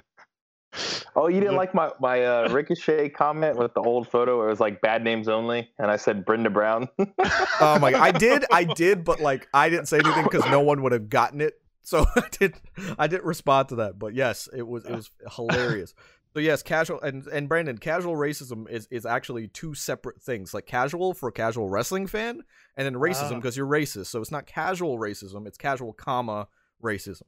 [1.15, 4.39] Oh, you didn't like my my uh, Ricochet comment with the old photo?
[4.39, 6.89] Where it was like bad names only, and I said Brenda Brown.
[6.99, 10.61] oh my god, I did, I did, but like I didn't say anything because no
[10.61, 11.61] one would have gotten it.
[11.83, 12.55] So I did,
[12.99, 13.99] I didn't respond to that.
[13.99, 15.95] But yes, it was it was hilarious.
[16.35, 20.53] So yes, casual and and Brandon, casual racism is is actually two separate things.
[20.53, 22.43] Like casual for a casual wrestling fan,
[22.77, 24.07] and then racism because you're racist.
[24.07, 26.49] So it's not casual racism; it's casual comma
[26.83, 27.23] racism.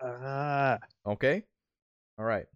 [0.00, 1.42] Ah, Okay,
[2.18, 2.46] all right.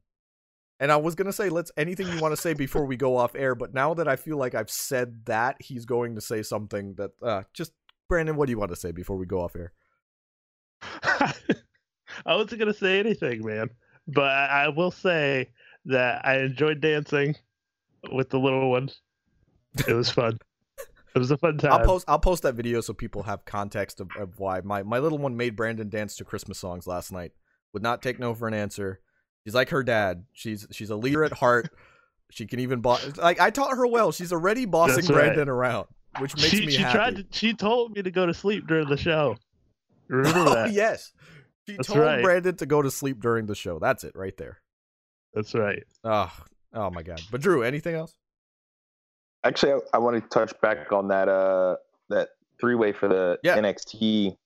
[0.78, 3.34] And I was gonna say, let's anything you want to say before we go off
[3.34, 6.94] air, but now that I feel like I've said that, he's going to say something
[6.94, 7.72] that uh just
[8.08, 9.72] Brandon, what do you want to say before we go off air?
[12.24, 13.70] I wasn't gonna say anything, man,
[14.06, 15.50] but I, will say
[15.86, 17.36] that I enjoyed dancing
[18.12, 19.00] with the little ones.
[19.86, 20.38] It was fun.
[21.14, 21.72] it was a fun time.
[21.72, 24.98] I'll post I'll post that video so people have context of, of why my my
[24.98, 27.32] little one made Brandon dance to Christmas songs last night.
[27.72, 29.00] Would not take no for an answer.
[29.46, 30.24] She's like her dad.
[30.32, 31.70] She's she's a leader at heart.
[32.32, 33.16] She can even boss.
[33.16, 34.10] Like I taught her well.
[34.10, 35.26] She's already bossing That's right.
[35.26, 35.86] Brandon around,
[36.18, 36.96] which makes she me she happy.
[36.96, 37.26] tried to.
[37.30, 39.36] She told me to go to sleep during the show.
[40.08, 40.72] Remember oh that?
[40.72, 41.12] yes,
[41.68, 42.20] she That's told right.
[42.24, 43.78] Brandon to go to sleep during the show.
[43.78, 44.58] That's it right there.
[45.32, 45.84] That's right.
[46.02, 46.32] Oh,
[46.74, 47.20] oh my god.
[47.30, 48.16] But Drew, anything else?
[49.44, 51.76] Actually, I, I want to touch back on that uh
[52.08, 52.30] that
[52.60, 53.56] three way for the Yeah.
[53.58, 54.36] NXT.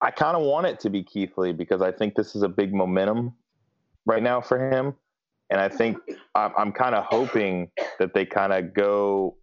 [0.00, 2.48] I kind of want it to be Keith Lee because I think this is a
[2.48, 3.34] big momentum
[4.06, 4.94] right now for him,
[5.50, 5.98] and I think
[6.34, 9.36] I'm, I'm kind of hoping that they kind of go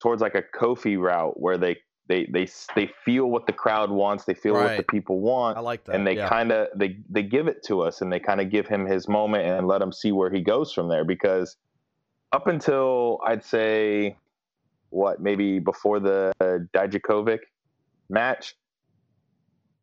[0.00, 1.78] towards like a Kofi route where they
[2.08, 5.60] they they they feel what the crowd wants, they feel what the people want, I
[5.60, 5.94] like that.
[5.94, 6.28] and they yeah.
[6.28, 9.08] kind of they they give it to us and they kind of give him his
[9.08, 11.56] moment and let him see where he goes from there because
[12.32, 14.16] up until I'd say
[14.88, 17.40] what maybe before the uh, Dijakovic
[18.08, 18.56] match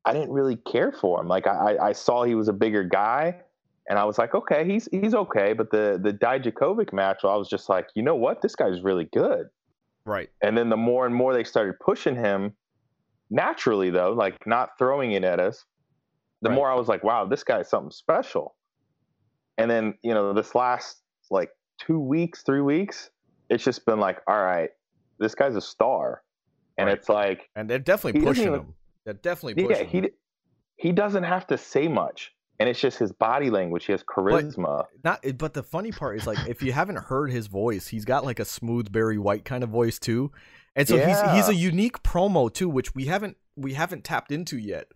[0.03, 3.39] I didn't really care for him like I- I saw he was a bigger guy
[3.89, 7.47] and I was like okay he's he's okay but the the Dijakovic match I was
[7.49, 9.47] just like you know what this guy's really good
[10.05, 10.29] right.
[10.41, 12.53] and then the more and more they started pushing him,
[13.29, 15.65] naturally though, like not throwing it at us,
[16.41, 16.55] the Right.
[16.55, 18.55] more I was like, wow, this guy's something special.
[19.57, 23.09] And then, you know, this last like two weeks, three weeks,
[23.49, 24.69] it's just been like, all right,
[25.19, 26.21] this guy's a star.
[26.77, 26.97] And Right.
[26.97, 28.73] it's like, And they're definitely pushing even- him.
[29.03, 30.03] They're definitely yeah, pushing he him.
[30.05, 30.11] d-
[30.77, 32.33] he doesn't have to say much.
[32.59, 33.85] And it's just his body language.
[33.85, 34.85] He has charisma.
[35.03, 38.25] Not, but the funny part is like if you haven't heard his voice, he's got
[38.25, 40.31] like a smooth Barry White kind of voice too,
[40.75, 44.57] and so he's he's a unique promo too, which we haven't we haven't tapped into
[44.57, 44.87] yet.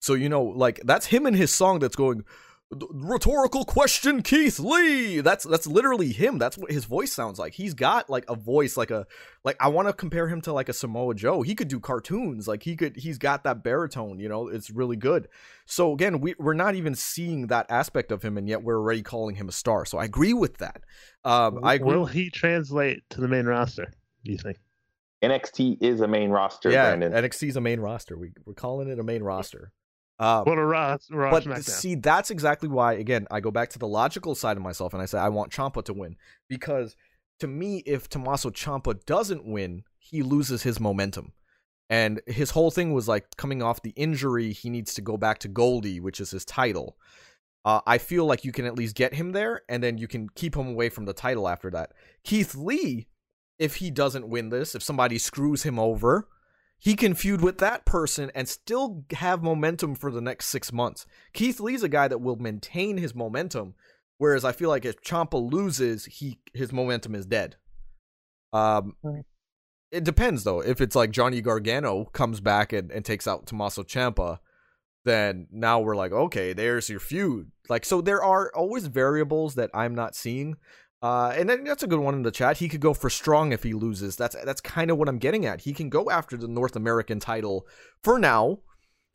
[0.00, 2.24] So you know, like that's him and his song that's going
[2.70, 5.20] rhetorical question, Keith Lee.
[5.20, 6.38] That's that's literally him.
[6.38, 7.54] That's what his voice sounds like.
[7.54, 9.06] He's got like a voice like a
[9.44, 11.42] like I want to compare him to like a Samoa Joe.
[11.42, 12.46] He could do cartoons.
[12.46, 12.96] Like he could.
[12.96, 14.20] He's got that baritone.
[14.20, 15.28] You know, it's really good.
[15.66, 19.02] So again, we we're not even seeing that aspect of him, and yet we're already
[19.02, 19.84] calling him a star.
[19.84, 20.82] So I agree with that.
[21.24, 21.88] Um, I agree.
[21.88, 23.92] Will he translate to the main roster?
[24.24, 24.58] Do you think?
[25.22, 27.24] NXT is a main roster, yeah, Brandon.
[27.24, 28.16] is a main roster.
[28.16, 29.72] We we're calling it a main roster.
[30.20, 31.64] Um, What a Raw, Raw but SmackDown.
[31.64, 32.92] see, that's exactly why.
[32.92, 35.50] Again, I go back to the logical side of myself, and I say I want
[35.50, 36.16] Ciampa to win
[36.46, 36.94] because
[37.40, 41.32] to me, if Tommaso Ciampa doesn't win, he loses his momentum.
[41.88, 45.38] And his whole thing was like coming off the injury, he needs to go back
[45.38, 46.96] to Goldie, which is his title.
[47.64, 50.28] Uh, I feel like you can at least get him there, and then you can
[50.34, 51.92] keep him away from the title after that.
[52.24, 53.08] Keith Lee,
[53.58, 56.28] if he doesn't win this, if somebody screws him over,
[56.80, 61.06] he can feud with that person and still have momentum for the next six months.
[61.34, 63.74] Keith Lee's a guy that will maintain his momentum,
[64.16, 67.56] whereas I feel like if Ciampa loses, he his momentum is dead.
[68.52, 68.96] Um,
[69.92, 70.60] it depends though.
[70.60, 74.38] If it's like Johnny Gargano comes back and, and takes out Tommaso Ciampa,
[75.04, 77.50] then now we're like, okay, there's your feud.
[77.68, 80.56] Like, so there are always variables that I'm not seeing.
[81.02, 82.58] Uh, and then that's a good one in the chat.
[82.58, 84.16] He could go for strong if he loses.
[84.16, 85.62] That's that's kind of what I'm getting at.
[85.62, 87.66] He can go after the North American title
[88.02, 88.58] for now,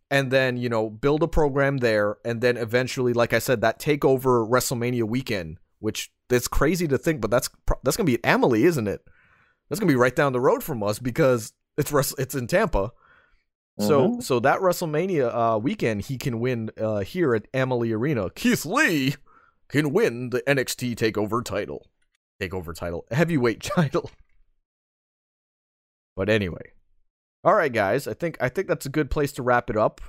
[0.10, 3.80] and then you know build a program there, and then eventually, like I said, that
[3.80, 7.50] takeover WrestleMania weekend, which that's crazy to think, but that's
[7.84, 9.02] that's gonna be at Amalie, isn't it?
[9.70, 12.94] That's gonna be right down the road from us because it's it's in Tampa.
[13.80, 14.24] So Mhm.
[14.24, 18.30] so that WrestleMania uh, weekend he can win uh, here at Amalie Arena.
[18.32, 19.16] Keith Lee
[19.70, 21.88] can win the NXT Takeover title,
[22.42, 24.12] Takeover title, heavyweight title.
[26.16, 26.72] But anyway,
[27.44, 28.08] all right, guys.
[28.08, 30.02] I think I think that's a good place to wrap it up.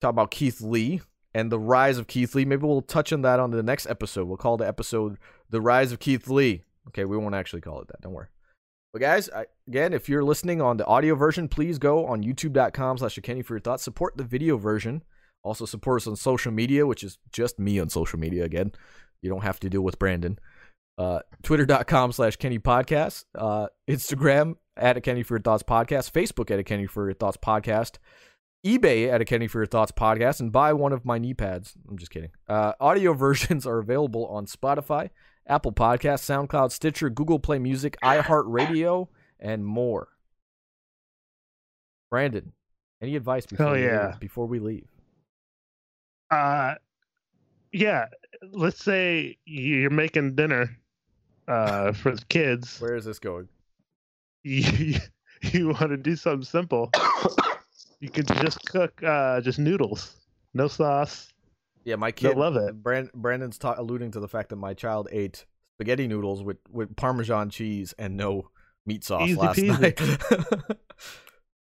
[0.00, 1.00] Talk about Keith Lee
[1.34, 2.44] and the rise of Keith Lee.
[2.44, 4.26] Maybe we'll touch on that on the next episode.
[4.26, 5.18] We'll call the episode
[5.50, 8.00] "The Rise of Keith Lee." Okay, we won't actually call it that.
[8.00, 8.28] Don't worry.
[8.92, 12.98] But guys, I, again, if you're listening on the audio version, please go on youtube.com
[12.98, 13.82] slash Kenny for your thoughts.
[13.82, 15.02] Support the video version.
[15.42, 18.72] Also support us on social media, which is just me on social media again.
[19.22, 20.38] You don't have to deal with Brandon.
[20.96, 23.24] Uh, Twitter.com slash Kenny Podcast.
[23.34, 26.10] Uh, Instagram at a Kenny for your thoughts podcast.
[26.12, 27.98] Facebook at a Kenny for your thoughts podcast.
[28.66, 30.40] eBay at a Kenny for your thoughts podcast.
[30.40, 31.74] And buy one of my knee pads.
[31.88, 32.30] I'm just kidding.
[32.48, 35.10] Uh, audio versions are available on Spotify,
[35.46, 39.06] Apple Podcasts, SoundCloud, Stitcher, Google Play Music, iHeartRadio,
[39.38, 40.08] and more.
[42.10, 42.52] Brandon,
[43.00, 44.06] any advice before, Hell yeah.
[44.08, 44.86] leave, before we leave?
[46.30, 46.74] Uh,
[47.72, 48.06] yeah.
[48.52, 50.76] Let's say you're making dinner
[51.48, 52.80] uh, for the kids.
[52.80, 53.48] Where is this going?
[54.44, 54.94] You,
[55.42, 56.90] you want to do something simple.
[58.00, 60.14] You can just cook uh, just noodles,
[60.54, 61.32] no sauce.
[61.84, 62.38] Yeah, my They'll kid.
[62.38, 62.80] love it.
[62.80, 66.94] Brand, Brandon's ta- alluding to the fact that my child ate spaghetti noodles with, with
[66.94, 68.50] Parmesan cheese and no
[68.86, 69.80] meat sauce Easy last peasy.
[69.80, 69.98] night.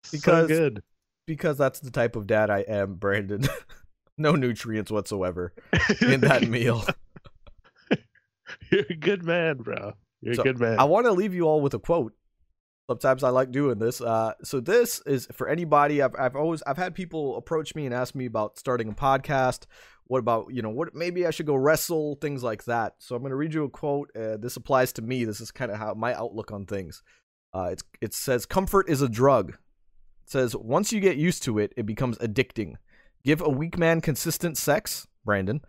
[0.04, 0.84] so Because- good.
[1.26, 3.46] because that's the type of dad I am, Brandon.
[4.18, 5.54] no nutrients whatsoever
[6.02, 6.84] in that meal.
[8.72, 9.94] You're a good man, bro.
[10.22, 10.80] You're So, a good man.
[10.80, 12.14] I want to leave you all with a quote.
[12.90, 14.00] Sometimes I like doing this.
[14.00, 16.02] Uh, so this is for anybody.
[16.02, 19.66] I've I've always I've had people approach me and ask me about starting a podcast.
[20.06, 20.94] What about you know what?
[20.94, 22.96] Maybe I should go wrestle things like that.
[23.00, 24.12] So I'm going to read you a quote.
[24.16, 25.26] Uh, this applies to me.
[25.26, 27.02] This is kind of how my outlook on things.
[27.54, 29.50] Uh, it's it says comfort is a drug.
[29.52, 32.76] It says once you get used to it, it becomes addicting.
[33.26, 35.62] Give a weak man consistent sex, Brandon,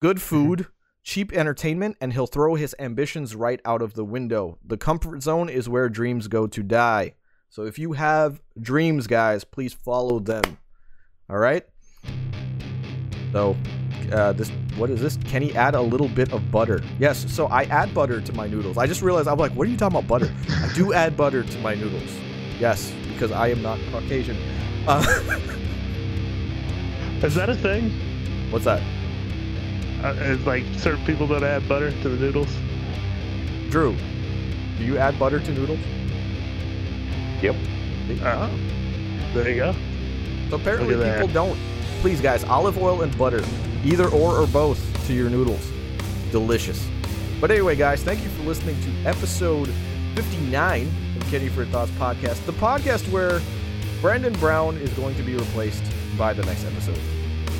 [0.00, 0.68] good food,
[1.02, 4.58] cheap entertainment, and he'll throw his ambitions right out of the window.
[4.64, 7.14] The comfort zone is where dreams go to die.
[7.48, 10.44] So if you have dreams, guys, please follow them.
[11.28, 11.64] All right.
[13.32, 13.56] So,
[14.12, 15.18] uh, this what is this?
[15.24, 16.84] Can he add a little bit of butter?
[17.00, 17.26] Yes.
[17.32, 18.78] So I add butter to my noodles.
[18.78, 20.32] I just realized I'm like, what are you talking about butter?
[20.48, 22.16] I do add butter to my noodles.
[22.60, 24.36] Yes, because I am not Caucasian.
[24.86, 25.58] Uh,
[27.22, 27.90] Is that a thing?
[28.50, 28.82] what's that?
[30.02, 32.52] Uh, it's like certain people don't add butter to the noodles.
[33.70, 33.96] Drew,
[34.76, 35.78] do you add butter to noodles?
[37.40, 37.54] Yep.
[38.24, 38.50] Oh,
[39.34, 39.74] there you go.
[40.50, 41.32] So apparently people that.
[41.32, 41.58] don't.
[42.00, 43.44] Please, guys, olive oil and butter,
[43.84, 45.70] either or or both, to your noodles.
[46.32, 46.88] Delicious.
[47.40, 49.68] But anyway, guys, thank you for listening to episode
[50.16, 53.40] 59 of Kenny for Your Thoughts podcast, the podcast where
[54.00, 55.84] Brandon Brown is going to be replaced
[56.22, 57.00] by the next episode.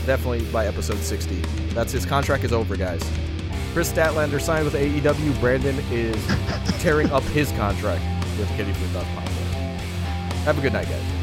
[0.07, 1.35] Definitely by episode 60.
[1.75, 3.03] That's his contract is over, guys.
[3.73, 5.41] Kris Statlander signed with AEW.
[5.41, 6.15] Brandon is
[6.81, 8.05] tearing up his contract
[8.39, 9.81] with Your Thoughts podcast.
[10.45, 11.22] Have a good night, guys.